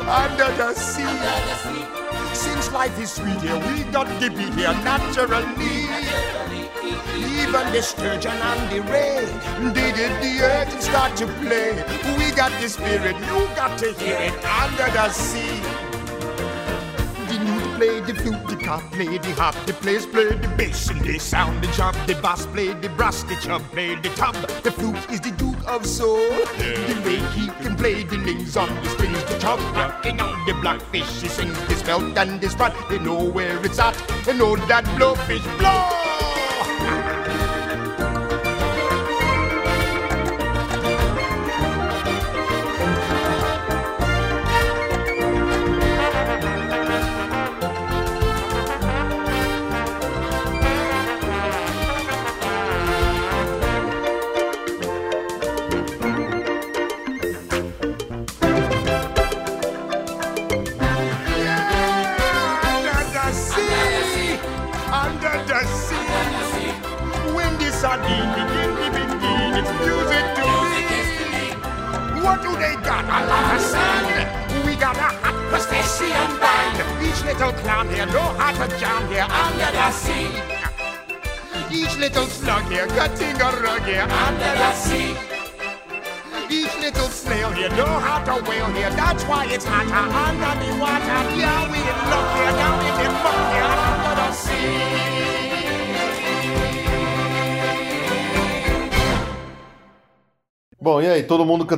Under 0.05 0.49
the 0.57 0.73
sea. 0.75 1.03
Under 1.03 1.29
the 1.49 1.55
sea. 1.63 2.35
Since 2.35 2.71
life 2.71 2.99
is 2.99 3.11
sweet 3.11 3.41
here, 3.41 3.57
we 3.57 3.83
got 3.91 4.07
to 4.21 4.29
be 4.29 4.51
here 4.51 4.75
naturally. 4.83 6.44
Even 6.85 7.71
the 7.71 7.81
sturgeon 7.81 8.31
and 8.31 8.71
the 8.71 8.81
ray, 8.91 9.25
they 9.73 9.91
did 9.91 10.11
the 10.21 10.43
earth 10.43 10.73
and 10.73 10.83
start 10.83 11.15
to 11.17 11.27
play. 11.41 11.73
We 12.17 12.31
got 12.35 12.51
the 12.61 12.69
spirit, 12.69 13.15
you 13.15 13.47
got 13.55 13.77
to 13.79 13.93
hear 13.93 14.17
it 14.17 14.33
under 14.45 14.91
the 14.91 15.09
sea. 15.09 15.61
The 17.27 17.39
lute 17.43 17.75
play 17.75 17.99
the 18.01 18.13
flute, 18.13 18.47
the 18.47 18.55
cop 18.55 18.81
play 18.91 19.17
the 19.17 19.31
hop, 19.33 19.55
the 19.65 19.73
players 19.73 20.05
play 20.05 20.29
the 20.35 20.47
bass 20.57 20.89
and 20.89 21.01
they 21.01 21.17
sound 21.17 21.63
the 21.63 21.67
job. 21.73 21.95
The 22.07 22.15
bass 22.15 22.45
play 22.45 22.73
the 22.73 22.89
brass, 22.89 23.23
the 23.23 23.35
chub 23.35 23.61
play 23.71 23.95
the 23.95 24.09
tub. 24.09 24.35
The 24.63 24.71
flute 24.71 25.09
is 25.09 25.21
the 25.21 25.31
duke 25.31 25.67
of 25.67 25.85
soul. 25.85 26.29
The 26.57 27.01
way 27.05 27.19
he 27.33 27.47
can 27.63 27.75
play 27.75 28.03
the 28.03 28.17
names 28.17 28.55
on 28.55 28.69
the 28.83 28.89
strings, 28.89 29.23
the 29.25 29.39
chub 29.39 29.59
rocking 29.75 30.21
on 30.21 30.45
the 30.45 30.53
blackfish. 30.53 31.21
He 31.21 31.27
sings 31.29 31.59
this 31.67 31.81
belt 31.83 32.17
and 32.17 32.39
this 32.39 32.53
rod. 32.55 32.73
They 32.89 32.99
know 32.99 33.23
where 33.23 33.57
it's 33.65 33.79
at. 33.79 33.95
They 34.23 34.37
know 34.37 34.55
that 34.55 34.85
blowfish 34.97 35.43
blow. 35.57 36.04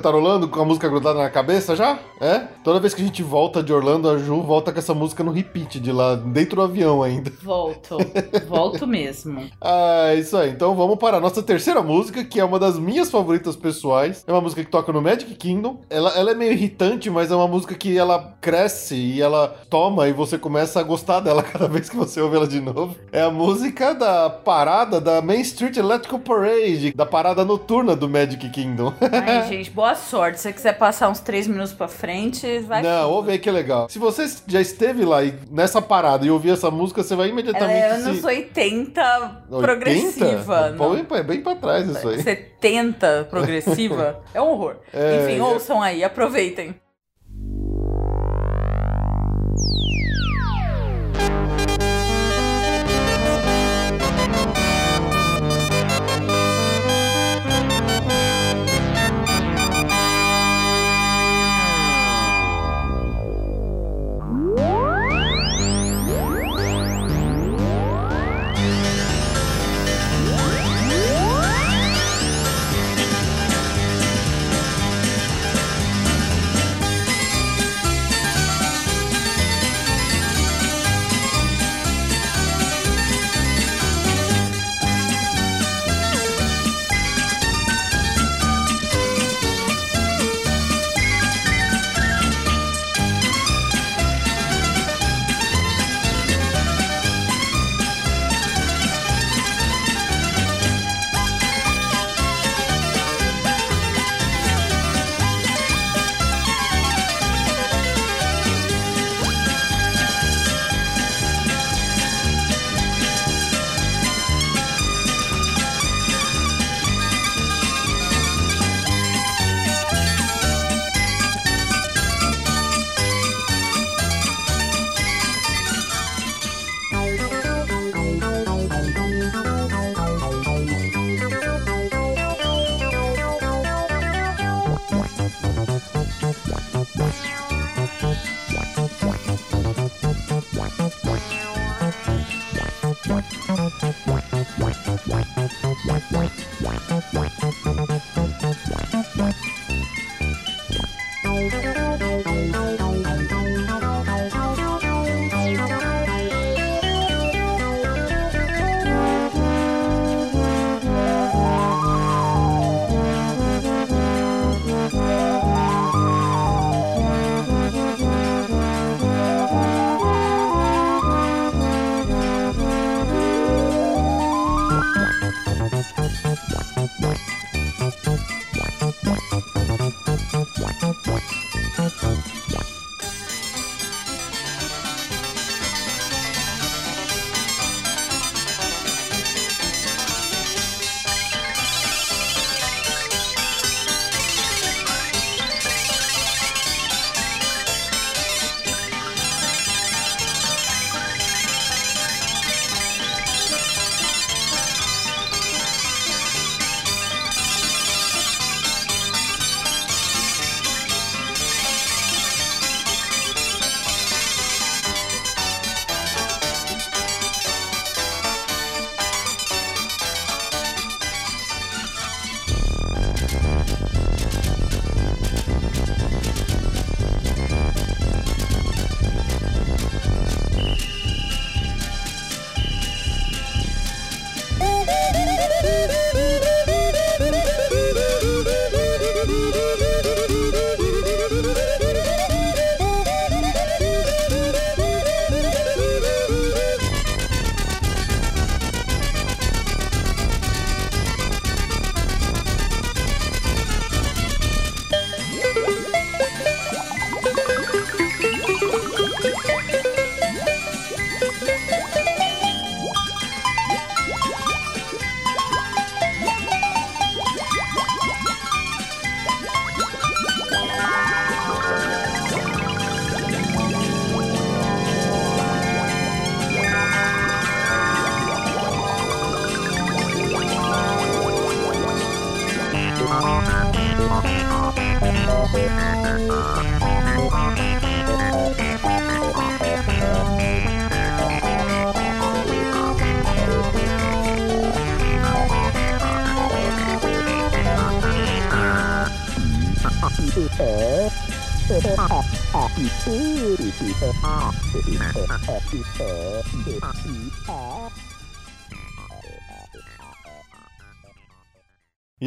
Cantarolando 0.07 0.47
com 0.47 0.61
a 0.61 0.65
música 0.65 0.87
grudada 0.87 1.19
na 1.19 1.29
cabeça 1.29 1.75
já? 1.75 1.99
É? 2.19 2.46
Toda 2.63 2.79
vez 2.79 2.93
que 2.93 3.01
a 3.01 3.05
gente 3.05 3.23
volta 3.23 3.63
de 3.63 3.71
Orlando, 3.71 4.09
a 4.09 4.17
Ju 4.17 4.41
volta 4.41 4.71
com 4.71 4.79
essa 4.79 4.93
música 4.93 5.23
no 5.23 5.31
repeat 5.31 5.79
de 5.79 5.91
lá, 5.91 6.15
dentro 6.15 6.57
do 6.57 6.61
avião 6.61 7.01
ainda. 7.03 7.31
Volto. 7.41 7.97
Volto 8.47 8.87
mesmo. 8.87 9.49
Ah, 9.61 10.13
isso 10.15 10.35
aí. 10.37 10.49
Então 10.49 10.75
vamos 10.75 10.97
para 10.97 11.17
a 11.17 11.19
nossa 11.19 11.41
terceira 11.41 11.81
música, 11.81 12.23
que 12.23 12.39
é 12.39 12.43
uma 12.45 12.59
das 12.59 12.77
minhas 12.77 13.09
favoritas 13.09 13.55
pessoais. 13.55 14.23
É 14.27 14.31
uma 14.31 14.41
música 14.41 14.63
que 14.63 14.69
toca 14.69 14.91
no 14.91 15.01
Magic 15.01 15.33
Kingdom. 15.35 15.81
Ela, 15.89 16.11
ela 16.17 16.31
é 16.31 16.35
meio 16.35 16.51
irritante, 16.51 17.09
mas 17.09 17.31
é 17.31 17.35
uma 17.35 17.47
música 17.47 17.75
que 17.75 17.97
ela 17.97 18.35
cresce 18.41 18.95
e 18.95 19.21
ela 19.21 19.55
toma 19.69 20.07
e 20.07 20.13
você 20.13 20.37
começa 20.37 20.79
a 20.79 20.83
gostar 20.83 21.19
dela 21.19 21.43
cada 21.43 21.67
vez 21.67 21.89
que 21.89 21.95
você 21.95 22.19
ouve 22.21 22.35
ela 22.35 22.47
de 22.47 22.59
novo. 22.59 22.95
É 23.11 23.21
a 23.21 23.29
música 23.29 23.93
da 23.93 24.29
parada 24.29 24.99
da 24.99 25.21
Main 25.21 25.41
Street 25.41 25.77
Electrical 25.77 26.19
Parade, 26.19 26.93
da 26.93 27.05
parada 27.05 27.45
noturna 27.45 27.95
do 27.95 28.09
Magic 28.09 28.49
Kingdom. 28.49 28.93
Ai, 29.01 29.47
gente, 29.49 29.69
boa 29.69 29.95
sorte. 29.95 30.37
Se 30.37 30.43
você 30.43 30.53
quiser 30.53 30.77
passar 30.77 31.09
uns 31.09 31.19
três 31.19 31.47
minutos 31.47 31.73
pra 31.73 31.87
frente, 31.87 32.56
vai. 32.65 32.81
Não, 32.81 33.11
ouve 33.11 33.31
aí 33.31 33.39
que 33.39 33.49
é 33.49 33.51
legal. 33.51 33.89
Se 33.89 33.99
você 33.99 34.25
já 34.47 34.61
esteve 34.61 35.05
lá 35.05 35.23
e 35.23 35.33
nessa 35.49 35.81
parada 35.81 36.25
e 36.25 36.31
ouvir 36.31 36.51
essa 36.51 36.71
música, 36.71 37.03
você 37.03 37.15
vai 37.15 37.29
imediatamente 37.29 37.77
é 37.77 37.91
anos 37.91 38.19
se... 38.19 38.25
80 38.25 39.45
progressiva. 39.59 40.75
Pô, 40.77 40.93
não. 40.93 41.17
é 41.17 41.23
bem 41.23 41.41
pra 41.41 41.55
trás 41.55 41.87
isso 41.87 42.07
aí. 42.07 42.21
70 42.21 43.27
progressiva. 43.29 44.21
É 44.33 44.41
um 44.41 44.49
horror. 44.49 44.75
É, 44.93 45.23
Enfim, 45.23 45.39
é. 45.39 45.43
ouçam 45.43 45.81
aí, 45.81 46.03
aproveitem. 46.03 46.75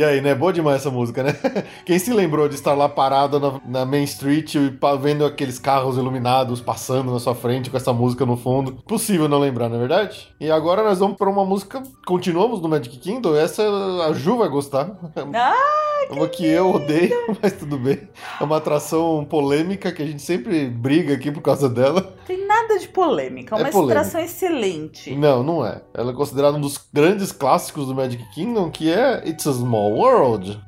E 0.00 0.02
aí, 0.04 0.22
né? 0.22 0.34
Boa 0.34 0.50
demais 0.50 0.76
essa 0.80 0.90
música, 0.90 1.22
né? 1.22 1.36
Quem 1.84 1.98
se 1.98 2.10
lembrou 2.10 2.48
de 2.48 2.54
estar 2.54 2.72
lá 2.72 2.88
parado 2.88 3.38
na, 3.38 3.60
na 3.66 3.84
Main 3.84 4.04
Street 4.04 4.54
e 4.54 4.72
vendo 4.98 5.26
aqueles 5.26 5.58
carros 5.58 5.98
iluminados 5.98 6.58
passando 6.58 7.12
na 7.12 7.18
sua 7.18 7.34
frente 7.34 7.68
com 7.68 7.76
essa 7.76 7.92
música 7.92 8.24
no 8.24 8.34
fundo? 8.34 8.72
Possível 8.88 9.28
não 9.28 9.38
lembrar, 9.38 9.68
não 9.68 9.76
é 9.76 9.80
verdade? 9.80 10.34
E 10.40 10.50
agora 10.50 10.82
nós 10.82 10.98
vamos 10.98 11.18
para 11.18 11.28
uma 11.28 11.44
música. 11.44 11.82
Continuamos 12.06 12.62
no 12.62 12.68
Magic 12.70 12.96
Kingdom. 12.96 13.36
Essa 13.36 13.62
a 14.08 14.12
Ju 14.14 14.38
vai 14.38 14.48
gostar. 14.48 14.90
Ah, 15.34 16.06
É 16.08 16.12
uma 16.14 16.26
que 16.28 16.46
eu 16.46 16.70
odeio, 16.76 17.36
mas 17.42 17.52
tudo 17.52 17.76
bem. 17.76 18.08
É 18.40 18.42
uma 18.42 18.56
atração 18.56 19.22
polêmica 19.28 19.92
que 19.92 20.02
a 20.02 20.06
gente 20.06 20.22
sempre 20.22 20.66
briga 20.66 21.12
aqui 21.12 21.30
por 21.30 21.42
causa 21.42 21.68
dela. 21.68 22.14
tem 22.26 22.46
nada 22.46 22.78
de 22.78 22.88
polêmica. 22.88 23.54
É 23.54 23.58
uma 23.58 23.68
É 23.68 23.70
polêmica. 23.70 24.00
extração 24.00 24.20
excelente. 24.22 25.14
Não, 25.14 25.42
não 25.42 25.64
é. 25.64 25.82
Ela 25.92 26.12
é 26.12 26.14
considerada 26.14 26.56
um 26.56 26.60
dos 26.60 26.78
grandes 26.92 27.32
clássicos 27.32 27.86
do 27.86 27.94
Magic 27.94 28.24
Kingdom, 28.32 28.70
que 28.70 28.90
é 28.90 29.22
It's 29.28 29.46
a 29.46 29.52
Small 29.52 29.89
World. 29.90 30.60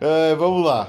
É, 0.00 0.34
vamos 0.36 0.64
lá. 0.64 0.88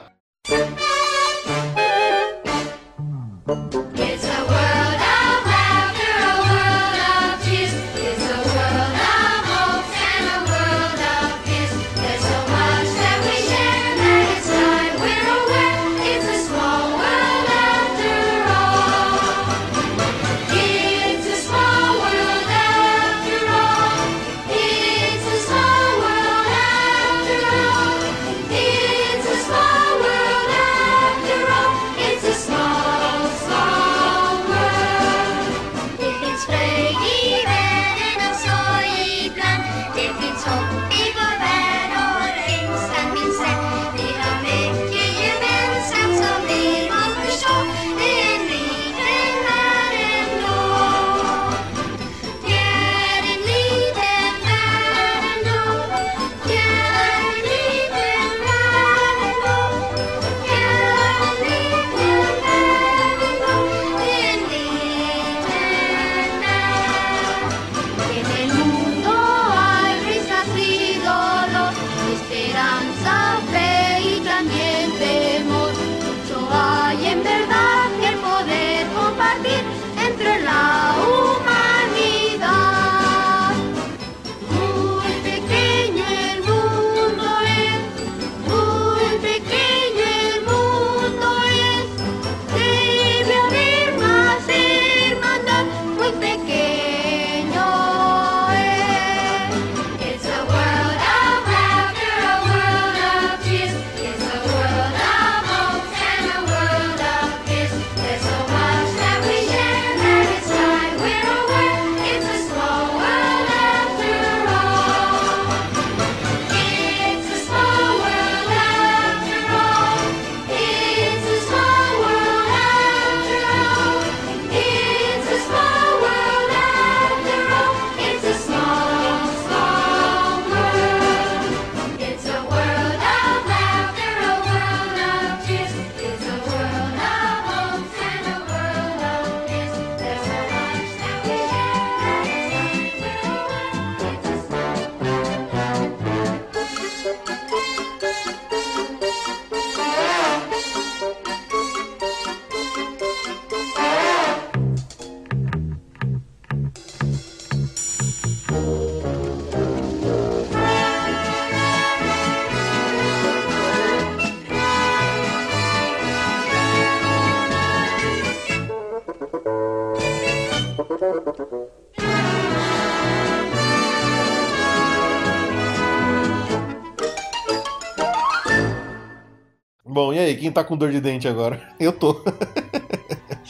Bom, 179.99 180.13
e 180.13 180.17
aí, 180.17 180.38
quem 180.38 180.49
tá 180.49 180.63
com 180.63 180.77
dor 180.77 180.91
de 180.91 181.01
dente 181.01 181.27
agora? 181.27 181.62
Eu 181.77 181.91
tô. 181.91 182.23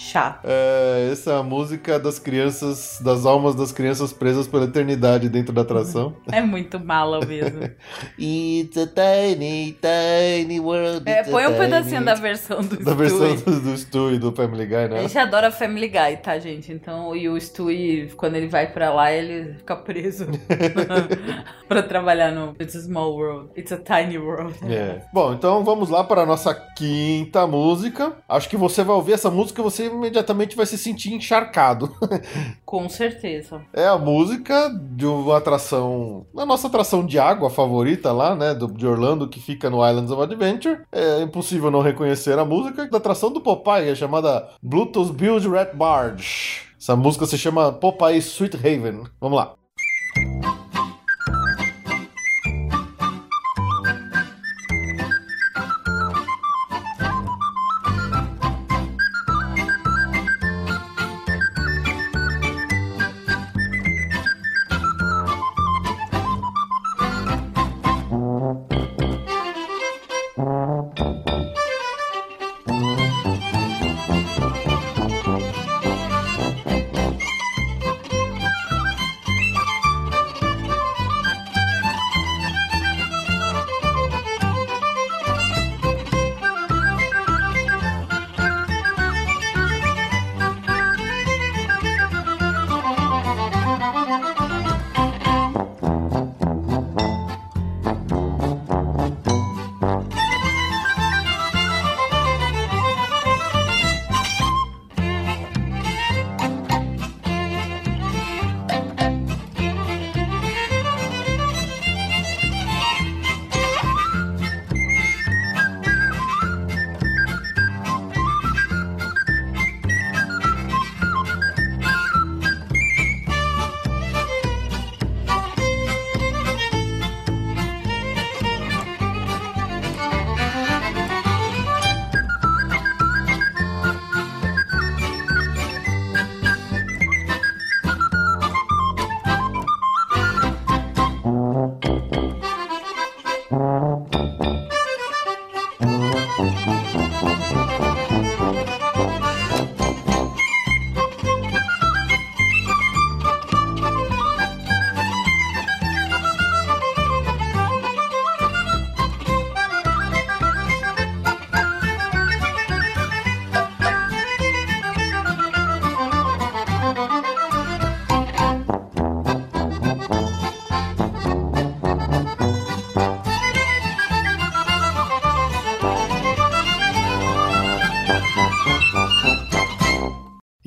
Chato. 0.09 0.39
É, 0.45 1.09
essa 1.11 1.31
é 1.31 1.37
a 1.39 1.43
música 1.43 1.99
das 1.99 2.17
crianças, 2.19 2.99
das 3.03 3.25
almas 3.25 3.53
das 3.55 3.71
crianças 3.71 4.11
presas 4.11 4.47
pela 4.47 4.65
eternidade 4.65 5.29
dentro 5.29 5.53
da 5.53 5.61
atração. 5.61 6.15
É 6.31 6.41
muito 6.41 6.79
mala 6.79 7.19
mesmo. 7.25 7.59
It's 8.17 8.77
a 8.77 8.87
tiny, 8.87 9.77
tiny 9.81 10.59
world. 10.59 11.03
É, 11.09 11.19
a 11.21 11.23
põe 11.25 11.43
um 11.45 11.47
tiny- 11.47 11.59
pedacinho 11.59 12.03
da 12.05 12.15
versão 12.15 12.61
do 12.61 12.83
da 12.83 12.93
versão 12.93 13.37
Stewie. 13.37 13.59
do, 13.59 13.61
do 13.71 13.77
Stu 13.77 14.11
e 14.13 14.17
do 14.19 14.31
Family 14.31 14.65
Guy, 14.65 14.75
A 14.75 14.87
né? 14.87 15.01
gente 15.01 15.17
adora 15.17 15.51
Family 15.51 15.87
Guy, 15.89 16.17
tá, 16.23 16.39
gente? 16.39 16.71
Então, 16.71 17.15
e 17.15 17.27
o 17.29 17.39
Stewie, 17.39 18.09
quando 18.15 18.35
ele 18.35 18.47
vai 18.47 18.67
pra 18.71 18.91
lá, 18.93 19.11
ele 19.11 19.53
fica 19.55 19.75
preso 19.75 20.25
pra 21.67 21.83
trabalhar 21.83 22.31
no 22.31 22.55
It's 22.59 22.75
a 22.75 22.79
Small 22.81 23.13
World. 23.15 23.49
It's 23.57 23.71
a 23.71 23.77
Tiny 23.77 24.17
World. 24.17 24.55
É. 24.71 25.01
Bom, 25.13 25.33
então 25.33 25.63
vamos 25.63 25.89
lá 25.89 26.03
para 26.03 26.21
a 26.21 26.25
nossa 26.25 26.53
quinta 26.53 27.45
música. 27.47 28.13
Acho 28.27 28.49
que 28.49 28.57
você 28.57 28.83
vai 28.83 28.95
ouvir 28.95 29.13
essa 29.13 29.29
música 29.29 29.61
e 29.61 29.63
você 29.63 29.89
imediatamente 29.99 30.55
vai 30.55 30.65
se 30.65 30.77
sentir 30.77 31.13
encharcado. 31.13 31.93
Com 32.65 32.89
certeza. 32.89 33.61
É 33.73 33.87
a 33.87 33.97
música 33.97 34.69
de 34.69 35.05
uma 35.05 35.37
atração, 35.37 36.25
a 36.35 36.45
nossa 36.45 36.67
atração 36.67 37.05
de 37.05 37.19
água 37.19 37.49
favorita 37.49 38.11
lá, 38.11 38.35
né, 38.35 38.53
do, 38.53 38.67
de 38.67 38.87
Orlando, 38.87 39.27
que 39.27 39.39
fica 39.39 39.69
no 39.69 39.87
Islands 39.87 40.11
of 40.11 40.21
Adventure. 40.21 40.81
É 40.91 41.21
impossível 41.21 41.69
não 41.69 41.81
reconhecer 41.81 42.37
a 42.37 42.45
música 42.45 42.87
da 42.87 42.97
atração 42.97 43.31
do 43.31 43.41
Popeye, 43.41 43.89
é 43.89 43.95
chamada 43.95 44.49
Bluetooth 44.61 45.13
Build 45.13 45.47
Rat 45.47 45.75
Barge. 45.75 46.69
Essa 46.79 46.95
música 46.95 47.25
se 47.25 47.37
chama 47.37 47.71
Popeye 47.71 48.17
Sweet 48.19 48.55
Haven. 48.55 49.03
Vamos 49.19 49.37
lá. 49.37 49.53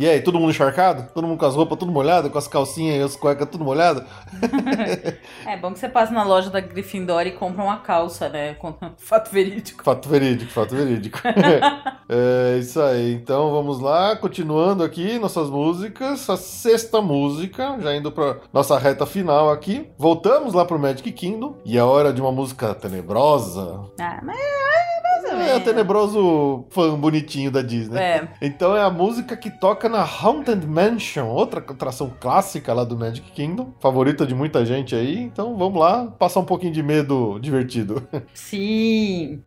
E 0.03 0.09
aí, 0.09 0.21
todo 0.21 0.41
mundo 0.41 0.51
encharcado? 0.51 1.07
Todo 1.15 1.29
mundo 1.29 1.39
com 1.39 1.47
as 1.47 1.55
roupas 1.55 1.79
tudo 1.79 1.93
molhado, 1.93 2.29
com 2.29 2.37
as 2.37 2.49
calcinhas 2.49 2.97
e 2.97 3.03
as 3.05 3.15
cuecas 3.15 3.49
tudo 3.49 3.65
molhado? 3.65 4.05
É 5.47 5.57
bom 5.57 5.73
que 5.73 5.79
você 5.79 5.89
passa 5.89 6.13
na 6.13 6.23
loja 6.25 6.51
da 6.51 6.61
Gryffindor 6.61 7.27
e 7.27 7.33
compra 7.33 7.63
uma 7.63 7.77
calça, 7.79 8.29
né? 8.29 8.57
Fato 8.99 9.31
verídico. 9.31 9.85
Fato 9.85 10.09
verídico, 10.09 10.51
fato 10.51 10.75
verídico. 10.75 11.21
é 12.09 12.59
isso 12.59 12.81
aí. 12.81 13.13
Então 13.13 13.53
vamos 13.53 13.81
lá, 13.81 14.17
continuando 14.17 14.83
aqui 14.83 15.19
nossas 15.19 15.51
músicas. 15.51 16.29
A 16.31 16.37
sexta 16.37 17.01
música, 17.01 17.77
já 17.81 17.95
indo 17.95 18.11
pra 18.11 18.39
nossa 18.53 18.79
reta 18.79 19.05
final 19.05 19.51
aqui. 19.51 19.91
Voltamos 19.99 20.55
lá 20.55 20.65
pro 20.65 20.79
Magic 20.79 21.13
Kingdom. 21.13 21.57
E 21.65 21.77
é 21.77 21.83
hora 21.83 22.13
de 22.13 22.21
uma 22.21 22.33
música 22.33 22.75
tenebrosa. 22.75 23.81
Ah, 24.01 24.21
mas 24.23 24.82
é 25.33 25.37
ou 25.37 25.41
É 25.41 25.45
o 25.45 25.49
menos. 25.51 25.65
tenebroso 25.65 26.65
fã 26.71 26.99
bonitinho 26.99 27.51
da 27.51 27.63
Disney. 27.63 27.99
É. 27.99 28.29
Então 28.41 28.77
é 28.77 28.83
a 28.83 28.91
música 28.91 29.37
que 29.37 29.51
toca 29.51 29.89
na 29.89 30.03
Haunted 30.03 30.67
Mansion, 30.67 31.27
outra 31.29 31.61
atração 31.61 32.13
clássica 32.21 32.73
lá 32.73 32.85
do 32.85 32.97
Magic 32.99 33.31
Kingdom, 33.33 33.73
favorita 33.81 34.27
de 34.27 34.35
muita 34.35 34.65
gente 34.65 34.95
aí. 34.95 35.19
Então 35.19 35.57
vamos 35.57 35.79
lá, 35.81 36.07
passar 36.07 36.41
um 36.41 36.45
pouquinho 36.45 36.73
de 36.73 36.83
medo 36.83 37.39
divertido. 37.41 38.07
Sim. 38.35 39.43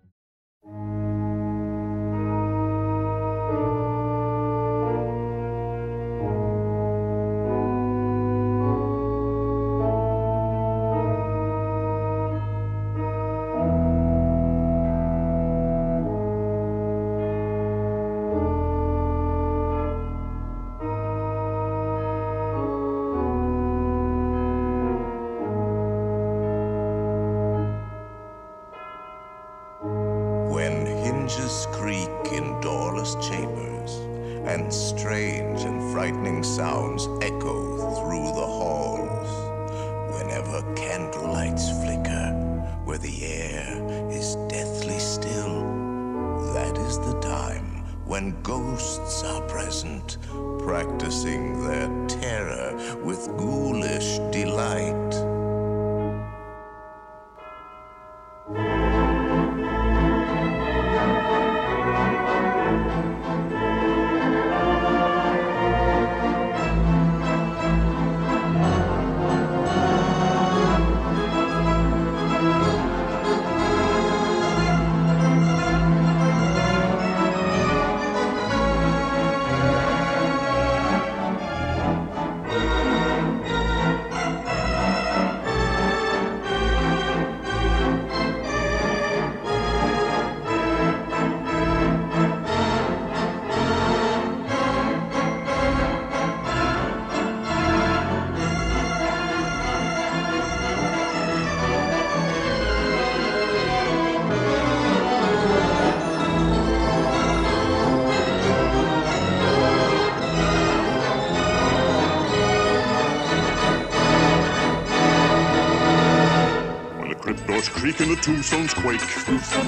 Tombstones 118.26 118.73
quake, 118.73 119.01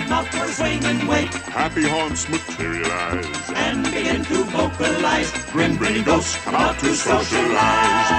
out 0.09 0.25
for 0.29 0.47
swing 0.47 0.83
and 0.83 1.07
wake 1.07 1.31
happy 1.53 1.83
haunts 1.83 2.27
materialize. 2.27 3.51
and 3.53 3.83
begin 3.83 4.23
to 4.23 4.43
vocalize. 4.45 5.31
Grim 5.51 5.77
grinning 5.77 6.03
ghosts 6.03 6.37
come 6.43 6.55
out 6.55 6.79
to 6.79 6.95
socialize. 6.95 8.09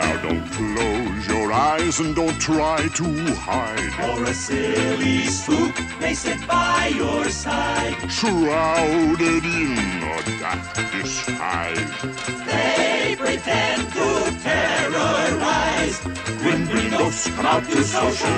Now 0.00 0.22
don't 0.22 0.46
close 0.52 1.28
your 1.28 1.52
eyes 1.52 2.00
and 2.00 2.16
don't 2.16 2.40
try 2.40 2.88
to 2.94 3.04
hide. 3.34 3.92
Or 4.08 4.24
a 4.24 4.32
silly 4.32 5.24
spook 5.26 5.74
may 6.00 6.14
sit 6.14 6.46
by 6.48 6.90
your 6.94 7.28
side. 7.28 7.94
Shrouded 8.10 9.44
in 9.44 9.76
a 9.76 10.22
daft 10.40 10.76
disguise. 10.92 11.92
They 12.46 13.16
pretend 13.18 13.82
to 13.92 14.34
terrorize. 14.42 16.00
Grim 16.40 16.61
grinning 17.02 17.10
ghosts 17.10 17.28
come 17.34 17.46
out 17.46 17.64
to 17.64 17.82
socialize. 17.82 18.32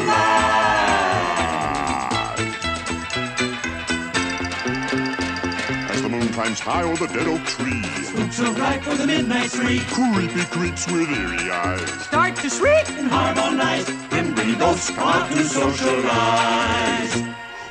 As 5.90 6.00
the 6.02 6.08
moon 6.08 6.28
climbs 6.28 6.60
high 6.60 6.82
o'er 6.84 6.96
the 6.96 7.06
dead 7.08 7.26
oak 7.28 7.44
tree, 7.44 7.82
Spooks 8.04 8.40
arrive 8.40 8.82
for 8.84 8.94
the 8.94 9.06
midnight 9.06 9.50
spree. 9.50 9.80
creepy 9.90 10.44
creeps 10.46 10.86
with 10.90 11.10
eerie 11.10 11.50
eyes. 11.50 11.90
Start 12.04 12.36
to 12.36 12.48
shriek 12.48 12.88
and 12.90 13.08
harmonize. 13.10 13.84
Grim 14.10 14.34
grinning 14.34 14.58
ghosts 14.58 14.90
come 14.90 15.08
out 15.08 15.30
to 15.32 15.44
socialize. 15.44 17.22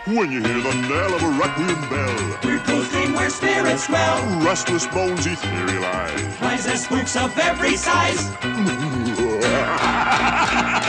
When 0.05 0.31
you 0.31 0.41
hear 0.43 0.59
the 0.61 0.73
knell 0.89 1.13
of 1.15 1.23
a 1.23 1.29
requiem 1.39 1.81
bell, 1.89 2.37
Weird 2.43 2.63
ghosts 2.65 2.91
dream 2.91 3.13
where 3.13 3.29
spirits 3.29 3.87
dwell. 3.87 4.21
restless 4.45 4.85
bones 4.87 5.25
etherealize. 5.25 6.41
Rise 6.41 6.67
as 6.67 6.83
spooks 6.83 7.15
of 7.15 7.37
every 7.39 7.77
size. 7.77 8.29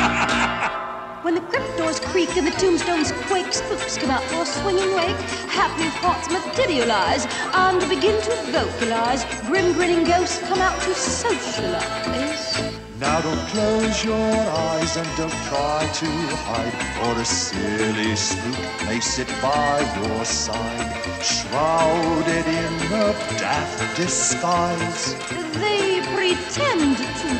creak 2.26 2.36
and 2.38 2.46
the 2.46 2.50
tombstones 2.52 3.12
quake, 3.26 3.52
spooks 3.52 3.98
come 3.98 4.10
out 4.10 4.22
for 4.24 4.44
swinging 4.44 4.94
wake. 4.94 5.16
Happy 5.50 5.88
hearts 6.00 6.30
materialize 6.30 7.26
and 7.54 7.80
begin 7.88 8.20
to 8.22 8.30
vocalize. 8.50 9.24
Grim 9.46 9.72
grinning 9.74 10.04
ghosts 10.04 10.38
come 10.48 10.60
out 10.60 10.80
to 10.82 10.94
socialize. 10.94 12.72
Now 13.00 13.20
don't 13.20 13.48
close 13.48 14.04
your 14.04 14.16
eyes 14.16 14.96
and 14.96 15.08
don't 15.16 15.38
try 15.48 15.86
to 15.92 16.06
hide, 16.46 17.06
or 17.06 17.20
a 17.20 17.24
silly 17.24 18.16
spook 18.16 18.86
may 18.86 19.00
sit 19.00 19.28
by 19.42 19.80
your 20.00 20.24
side, 20.24 21.04
shrouded 21.22 22.46
in 22.46 22.74
a 22.92 23.12
daft 23.38 23.96
disguise. 23.96 25.14
They 25.54 26.00
pretend 26.14 26.96
to 26.96 27.30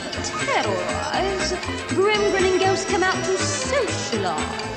terrorize. 0.45 1.55
Grim 1.89 2.31
grinning 2.33 2.59
ghosts 2.59 2.91
come 2.91 3.03
out 3.03 3.25
to 3.25 3.39
socialize. 3.39 4.74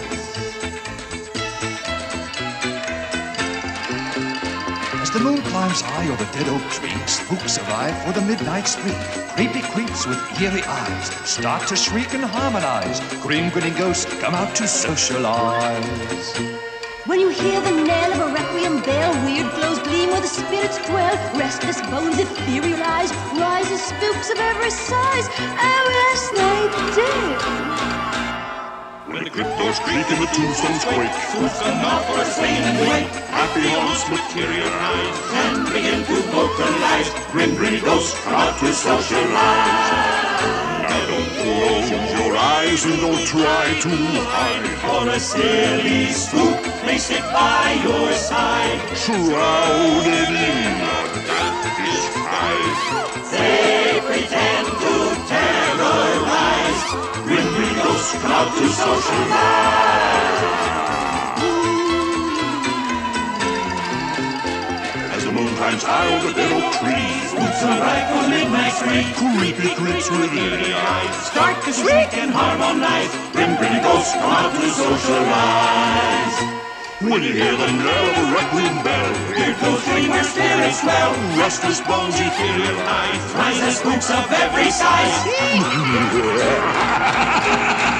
The 5.18 5.24
moon 5.24 5.41
climbs 5.43 5.82
high 5.82 6.07
over 6.09 6.26
dead 6.32 6.47
oak 6.47 6.61
tree, 6.70 6.93
spooks 7.07 7.57
arrive 7.57 7.95
for 8.03 8.11
the 8.11 8.22
midnight 8.22 8.68
spree. 8.68 8.93
Creepy 9.34 9.61
creeps 9.74 10.05
with 10.05 10.20
eerie 10.39 10.61
eyes 10.63 11.07
start 11.28 11.68
to 11.68 11.76
shriek 11.76 12.13
and 12.13 12.24
harmonize. 12.24 12.99
Grim 13.24 13.49
grinning 13.49 13.74
ghosts 13.74 14.05
come 14.22 14.36
out 14.36 14.53
to 14.55 14.68
socialize. 14.68 16.38
When 17.05 17.20
you 17.20 17.30
hear 17.30 17.59
the 17.61 17.72
knell 17.72 18.13
of 18.13 18.30
a 18.30 18.34
requiem 18.34 18.82
bell, 18.84 19.11
weird 19.26 19.49
glows 19.55 19.80
gleam 19.80 20.09
where 20.09 20.22
the 20.22 20.28
spirits 20.28 20.78
dwell. 20.86 21.15
Restless 21.36 21.82
bones, 21.89 22.20
ethereal 22.20 22.84
eyes, 22.84 23.11
rises 23.39 23.82
spooks 23.82 24.30
of 24.30 24.38
every 24.38 24.70
size. 24.70 25.28
Oh 25.39 25.86
yes, 25.99 26.30
they 26.38 27.01
did. 27.01 27.97
When 29.08 29.24
the 29.24 29.30
cryptos 29.30 29.80
creak 29.88 30.03
and 30.12 30.20
the 30.20 30.28
tombstones 30.36 30.84
quake, 30.84 31.16
Fools 31.32 31.55
come 31.64 31.80
out 31.80 32.03
for 32.12 32.20
a 32.20 32.26
slain 32.26 32.60
and 32.60 32.78
wake. 32.91 33.08
happy 33.32 33.64
haunts 33.72 34.03
materialize. 34.12 35.18
And 35.47 35.64
begin 35.72 36.03
to 36.03 36.18
vocalize. 36.28 37.08
Grim, 37.32 37.55
gritty 37.55 37.80
ghosts 37.80 38.20
come 38.20 38.36
out 38.36 38.60
to 38.60 38.68
socialize. 38.74 39.32
Now 40.84 41.08
don't 41.08 41.32
close 41.39 41.88
your 42.20 42.36
eyes 42.36 42.84
and 42.84 42.99
don't 42.99 43.24
try 43.26 43.80
to 43.80 43.89
hide. 44.28 44.68
For 44.84 45.08
a 45.08 45.20
silly 45.22 46.12
spook 46.12 46.60
may 46.86 46.97
sit 46.97 47.24
by 47.32 47.80
your 47.88 48.12
side. 48.12 48.82
Shrouded 48.91 50.36
in 50.36 50.84
a 50.84 50.99
dark 51.24 51.64
disguise. 51.80 53.32
They 53.32 54.01
pretend 54.03 54.57
out 58.26 58.49
to 58.57 58.68
socialize. 58.70 60.55
As 65.15 65.24
the 65.26 65.32
moon 65.32 65.53
climbs 65.55 65.84
high 65.84 66.07
over 66.18 66.34
dead 66.34 66.51
oak 66.51 66.74
trees, 66.82 67.30
Spooks 67.32 67.63
arrive 67.63 68.05
for 68.11 68.24
midnight 68.30 68.74
spree. 68.74 69.05
creepy 69.18 69.70
creeps 69.76 70.09
with 70.09 70.34
eerie 70.34 70.74
eyes. 70.74 71.15
Start 71.32 71.61
to 71.65 71.72
shriek 71.74 72.13
and 72.18 72.32
harmonize. 72.32 73.11
Grim, 73.34 73.55
gritty 73.57 73.80
ghosts 73.82 74.13
come 74.13 74.32
out 74.32 74.51
to 74.53 74.70
socialize. 74.70 76.36
When 76.99 77.22
you 77.22 77.32
hear 77.32 77.53
the 77.55 77.72
knell 77.78 78.05
of 78.09 78.18
a 78.18 78.26
requiem 78.34 78.82
bell, 78.84 79.13
Weird 79.30 79.55
ghosts 79.61 79.86
dream 79.86 80.11
spirits 80.24 80.82
dwell. 80.82 81.13
restless 81.38 81.80
bones, 81.82 82.15
ethereal 82.20 82.80
eyes. 82.82 83.22
Rise 83.38 83.61
as 83.61 83.78
spooks 83.78 84.09
of 84.09 84.26
every 84.34 84.72
size. 84.72 85.13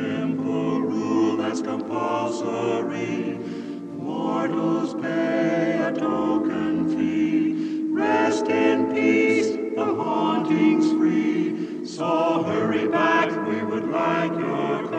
simple 0.00 0.80
rule 0.80 1.36
that's 1.36 1.60
compulsory. 1.60 3.38
Mortals 3.98 4.94
pay 4.94 5.78
a 5.82 5.92
token 5.92 6.88
fee. 6.96 7.92
Rest 7.92 8.46
in 8.46 8.92
peace, 8.92 9.50
the 9.76 9.84
haunting's 9.84 10.90
free. 10.92 11.86
So 11.86 12.42
hurry 12.44 12.88
back, 12.88 13.28
we 13.46 13.62
would 13.62 13.88
like 13.88 14.32
your 14.32 14.89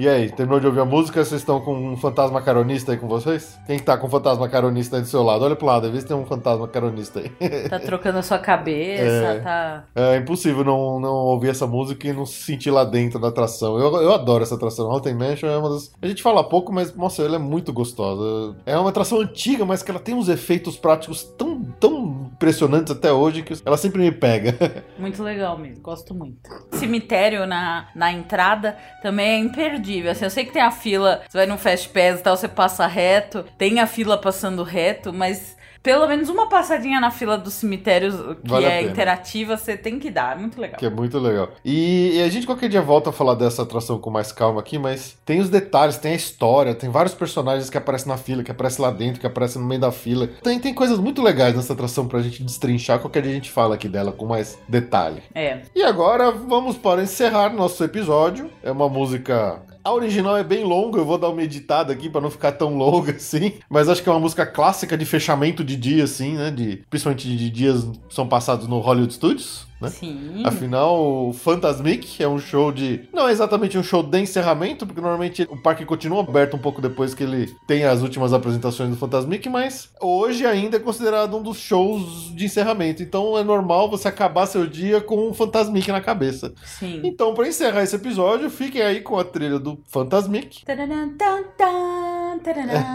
E 0.00 0.08
aí, 0.08 0.30
terminou 0.32 0.58
de 0.58 0.66
ouvir 0.66 0.80
a 0.80 0.84
música? 0.86 1.22
Vocês 1.22 1.42
estão 1.42 1.60
com 1.60 1.74
um 1.74 1.94
fantasma 1.94 2.40
caronista 2.40 2.92
aí 2.92 2.96
com 2.96 3.06
vocês? 3.06 3.60
Quem 3.66 3.78
tá 3.78 3.98
com 3.98 4.06
um 4.06 4.10
fantasma 4.10 4.48
caronista 4.48 4.96
aí 4.96 5.02
do 5.02 5.08
seu 5.08 5.22
lado? 5.22 5.44
Olha 5.44 5.54
pro 5.54 5.66
lado, 5.66 5.92
vê 5.92 6.00
se 6.00 6.06
tem 6.06 6.16
um 6.16 6.24
fantasma 6.24 6.66
caronista 6.66 7.20
aí. 7.20 7.68
Tá 7.68 7.78
trocando 7.78 8.16
a 8.16 8.22
sua 8.22 8.38
cabeça, 8.38 9.02
É. 9.04 9.40
tá. 9.40 9.84
É 9.94 10.16
impossível 10.16 10.64
não, 10.64 10.98
não 10.98 11.12
ouvir 11.12 11.50
essa 11.50 11.66
música 11.66 12.08
e 12.08 12.14
não 12.14 12.24
se 12.24 12.32
sentir 12.32 12.70
lá 12.70 12.82
dentro 12.82 13.18
da 13.20 13.28
atração. 13.28 13.78
Eu, 13.78 13.94
eu 14.00 14.14
adoro 14.14 14.42
essa 14.42 14.54
atração. 14.54 14.90
Haunted 14.90 15.14
Mansion 15.14 15.50
é 15.50 15.58
uma 15.58 15.68
das. 15.68 15.92
A 16.00 16.06
gente 16.06 16.22
fala 16.22 16.42
pouco, 16.48 16.72
mas, 16.72 16.94
nossa, 16.96 17.20
ela 17.22 17.36
é 17.36 17.38
muito 17.38 17.70
gostosa. 17.70 18.56
É 18.64 18.78
uma 18.78 18.88
atração 18.88 19.20
antiga, 19.20 19.66
mas 19.66 19.82
que 19.82 19.90
ela 19.90 20.00
tem 20.00 20.14
uns 20.14 20.30
efeitos 20.30 20.78
práticos 20.78 21.24
tão, 21.36 21.62
tão 21.78 22.19
impressionantes 22.40 22.90
até 22.90 23.12
hoje 23.12 23.42
que 23.42 23.54
ela 23.66 23.76
sempre 23.76 24.00
me 24.00 24.10
pega. 24.10 24.56
Muito 24.98 25.22
legal 25.22 25.58
mesmo, 25.58 25.82
gosto 25.82 26.14
muito. 26.14 26.48
Cemitério 26.72 27.46
na, 27.46 27.88
na 27.94 28.10
entrada 28.10 28.78
também 29.02 29.28
é 29.28 29.38
imperdível. 29.38 30.10
Assim, 30.10 30.24
eu 30.24 30.30
sei 30.30 30.46
que 30.46 30.52
tem 30.52 30.62
a 30.62 30.70
fila, 30.70 31.20
você 31.28 31.36
vai 31.36 31.46
no 31.46 31.58
Fast 31.58 31.90
Pass 31.90 32.20
e 32.20 32.22
tal, 32.22 32.36
você 32.36 32.48
passa 32.48 32.86
reto, 32.86 33.44
tem 33.58 33.78
a 33.78 33.86
fila 33.86 34.16
passando 34.16 34.62
reto, 34.62 35.12
mas 35.12 35.56
pelo 35.82 36.06
menos 36.06 36.28
uma 36.28 36.48
passadinha 36.48 37.00
na 37.00 37.10
fila 37.10 37.38
dos 37.38 37.54
cemitérios 37.54 38.14
que 38.42 38.50
Vale 38.50 38.66
é 38.66 38.82
interativa, 38.82 39.56
você 39.56 39.76
tem 39.76 39.98
que 39.98 40.10
dar, 40.10 40.36
é 40.36 40.40
muito 40.40 40.60
legal. 40.60 40.78
Que 40.78 40.86
é 40.86 40.90
muito 40.90 41.18
legal. 41.18 41.50
E, 41.64 42.16
e 42.16 42.22
a 42.22 42.28
gente 42.28 42.46
qualquer 42.46 42.68
dia 42.68 42.82
volta 42.82 43.10
a 43.10 43.12
falar 43.12 43.34
dessa 43.34 43.62
atração 43.62 43.98
com 43.98 44.10
mais 44.10 44.32
calma 44.32 44.60
aqui, 44.60 44.78
mas 44.78 45.16
tem 45.24 45.40
os 45.40 45.48
detalhes, 45.48 45.96
tem 45.96 46.12
a 46.12 46.16
história, 46.16 46.74
tem 46.74 46.90
vários 46.90 47.14
personagens 47.14 47.70
que 47.70 47.78
aparecem 47.78 48.08
na 48.08 48.16
fila, 48.16 48.42
que 48.42 48.50
aparecem 48.50 48.84
lá 48.84 48.90
dentro, 48.90 49.20
que 49.20 49.26
aparecem 49.26 49.60
no 49.60 49.66
meio 49.66 49.80
da 49.80 49.92
fila. 49.92 50.28
Tem, 50.42 50.58
tem 50.58 50.74
coisas 50.74 50.98
muito 50.98 51.22
legais 51.22 51.54
nessa 51.54 51.72
atração 51.72 52.06
pra 52.06 52.20
gente 52.20 52.42
destrinchar. 52.42 52.98
Qualquer 52.98 53.22
dia 53.22 53.32
a 53.32 53.34
gente 53.34 53.50
fala 53.50 53.74
aqui 53.74 53.88
dela 53.88 54.12
com 54.12 54.26
mais 54.26 54.58
detalhe. 54.68 55.22
É. 55.34 55.60
E 55.74 55.82
agora 55.82 56.30
vamos 56.30 56.76
para 56.76 57.02
encerrar 57.02 57.52
nosso 57.52 57.82
episódio. 57.82 58.50
É 58.62 58.70
uma 58.70 58.88
música. 58.88 59.62
A 59.82 59.92
original 59.92 60.36
é 60.36 60.44
bem 60.44 60.62
longa, 60.62 60.98
eu 60.98 61.06
vou 61.06 61.16
dar 61.16 61.30
uma 61.30 61.42
editada 61.42 61.92
aqui 61.92 62.10
pra 62.10 62.20
não 62.20 62.30
ficar 62.30 62.52
tão 62.52 62.76
longa 62.76 63.12
assim. 63.16 63.54
Mas 63.68 63.88
acho 63.88 64.02
que 64.02 64.08
é 64.08 64.12
uma 64.12 64.20
música 64.20 64.44
clássica 64.46 64.96
de 64.96 65.06
fechamento 65.06 65.64
de 65.64 65.76
dia, 65.76 66.04
assim, 66.04 66.34
né? 66.36 66.50
De, 66.50 66.82
principalmente 66.90 67.34
de 67.34 67.50
dias 67.50 67.86
são 68.10 68.28
passados 68.28 68.66
no 68.66 68.78
Hollywood 68.78 69.14
Studios, 69.14 69.66
né? 69.80 69.88
Sim. 69.88 70.42
Afinal, 70.44 71.28
o 71.28 71.32
Fantasmic 71.32 72.22
é 72.22 72.28
um 72.28 72.38
show 72.38 72.70
de. 72.70 73.08
Não 73.12 73.28
é 73.28 73.32
exatamente 73.32 73.78
um 73.78 73.82
show 73.82 74.02
de 74.02 74.18
encerramento, 74.18 74.86
porque 74.86 75.00
normalmente 75.00 75.46
o 75.50 75.56
parque 75.56 75.84
continua 75.84 76.20
aberto 76.20 76.56
um 76.56 76.58
pouco 76.58 76.80
depois 76.80 77.14
que 77.14 77.22
ele 77.22 77.54
tem 77.66 77.84
as 77.84 78.02
últimas 78.02 78.32
apresentações 78.32 78.90
do 78.90 78.96
Fantasmic, 78.96 79.48
mas 79.48 79.90
hoje 80.00 80.46
ainda 80.46 80.76
é 80.76 80.80
considerado 80.80 81.36
um 81.36 81.42
dos 81.42 81.58
shows 81.58 82.34
de 82.34 82.44
encerramento. 82.44 83.02
Então 83.02 83.36
é 83.38 83.44
normal 83.44 83.90
você 83.90 84.08
acabar 84.08 84.46
seu 84.46 84.66
dia 84.66 85.00
com 85.00 85.28
um 85.28 85.34
Fantasmic 85.34 85.90
na 85.90 86.00
cabeça. 86.00 86.52
Sim. 86.64 87.00
Então, 87.04 87.34
para 87.34 87.48
encerrar 87.48 87.82
esse 87.82 87.96
episódio, 87.96 88.50
fiquem 88.50 88.82
aí 88.82 89.00
com 89.00 89.18
a 89.18 89.24
trilha 89.24 89.58
do 89.58 89.80
Fantasmic. 89.86 90.62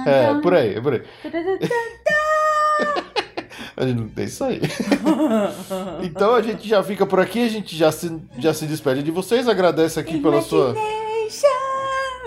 É, 0.06 0.28
tan. 0.28 0.42
por 0.42 0.54
aí, 0.54 0.76
é 0.76 0.82
por 0.82 0.94
aí. 0.94 1.02
A 3.78 3.86
gente 3.86 4.00
não 4.00 4.08
tem 4.10 4.26
isso 4.26 4.44
aí. 4.44 4.62
Então 6.04 6.36
a 6.36 6.42
gente 6.42 6.68
já 6.68 6.82
fica 6.84 7.06
por 7.06 7.20
aqui, 7.20 7.44
a 7.46 7.50
gente 7.50 7.76
já 7.76 7.92
se, 7.92 8.16
já 8.38 8.54
se 8.54 8.66
despede 8.66 9.04
de 9.04 9.12
vocês, 9.12 9.48
agradece 9.48 10.00
aqui 10.00 10.20
pela 10.22 10.42
sua. 10.42 10.74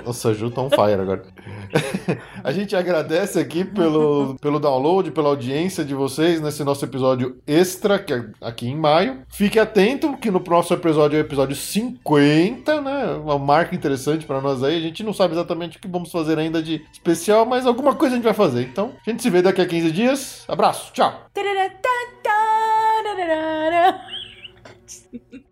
Nossa, 0.05 0.35
Ju 0.35 0.51
tá 0.51 0.61
on 0.63 0.71
fire 0.71 1.01
agora. 1.01 1.23
a 2.43 2.53
gente 2.53 2.75
agradece 2.75 3.39
aqui 3.39 3.65
pelo, 3.65 4.37
pelo 4.41 4.59
download, 4.59 5.11
pela 5.11 5.29
audiência 5.29 5.85
de 5.85 5.95
vocês 5.95 6.41
nesse 6.41 6.65
nosso 6.65 6.85
episódio 6.85 7.39
extra, 7.47 7.99
que 7.99 8.13
é 8.13 8.25
aqui 8.41 8.69
em 8.69 8.77
maio. 8.77 9.23
Fique 9.29 9.59
atento 9.59 10.17
que 10.17 10.31
no 10.31 10.41
próximo 10.41 10.77
episódio 10.77 11.17
é 11.17 11.21
o 11.21 11.25
episódio 11.25 11.57
50, 11.57 12.81
né? 12.81 13.07
Uma 13.23 13.39
marca 13.39 13.75
interessante 13.75 14.27
pra 14.27 14.41
nós 14.41 14.63
aí. 14.63 14.77
A 14.77 14.81
gente 14.81 15.03
não 15.03 15.13
sabe 15.13 15.35
exatamente 15.35 15.79
o 15.79 15.81
que 15.81 15.89
vamos 15.89 16.11
fazer 16.11 16.39
ainda 16.39 16.63
de 16.63 16.85
especial, 16.93 17.45
mas 17.47 17.67
alguma 17.67 17.95
coisa 17.95 18.15
a 18.15 18.17
gente 18.17 18.25
vai 18.25 18.35
fazer. 18.35 18.63
Então, 18.63 18.93
a 19.07 19.11
gente 19.11 19.23
se 19.23 19.31
vê 19.31 19.43
daqui 19.43 19.61
a 19.61 19.67
15 19.67 19.91
dias. 19.93 20.45
Abraço, 20.49 20.93
tchau! 20.93 21.29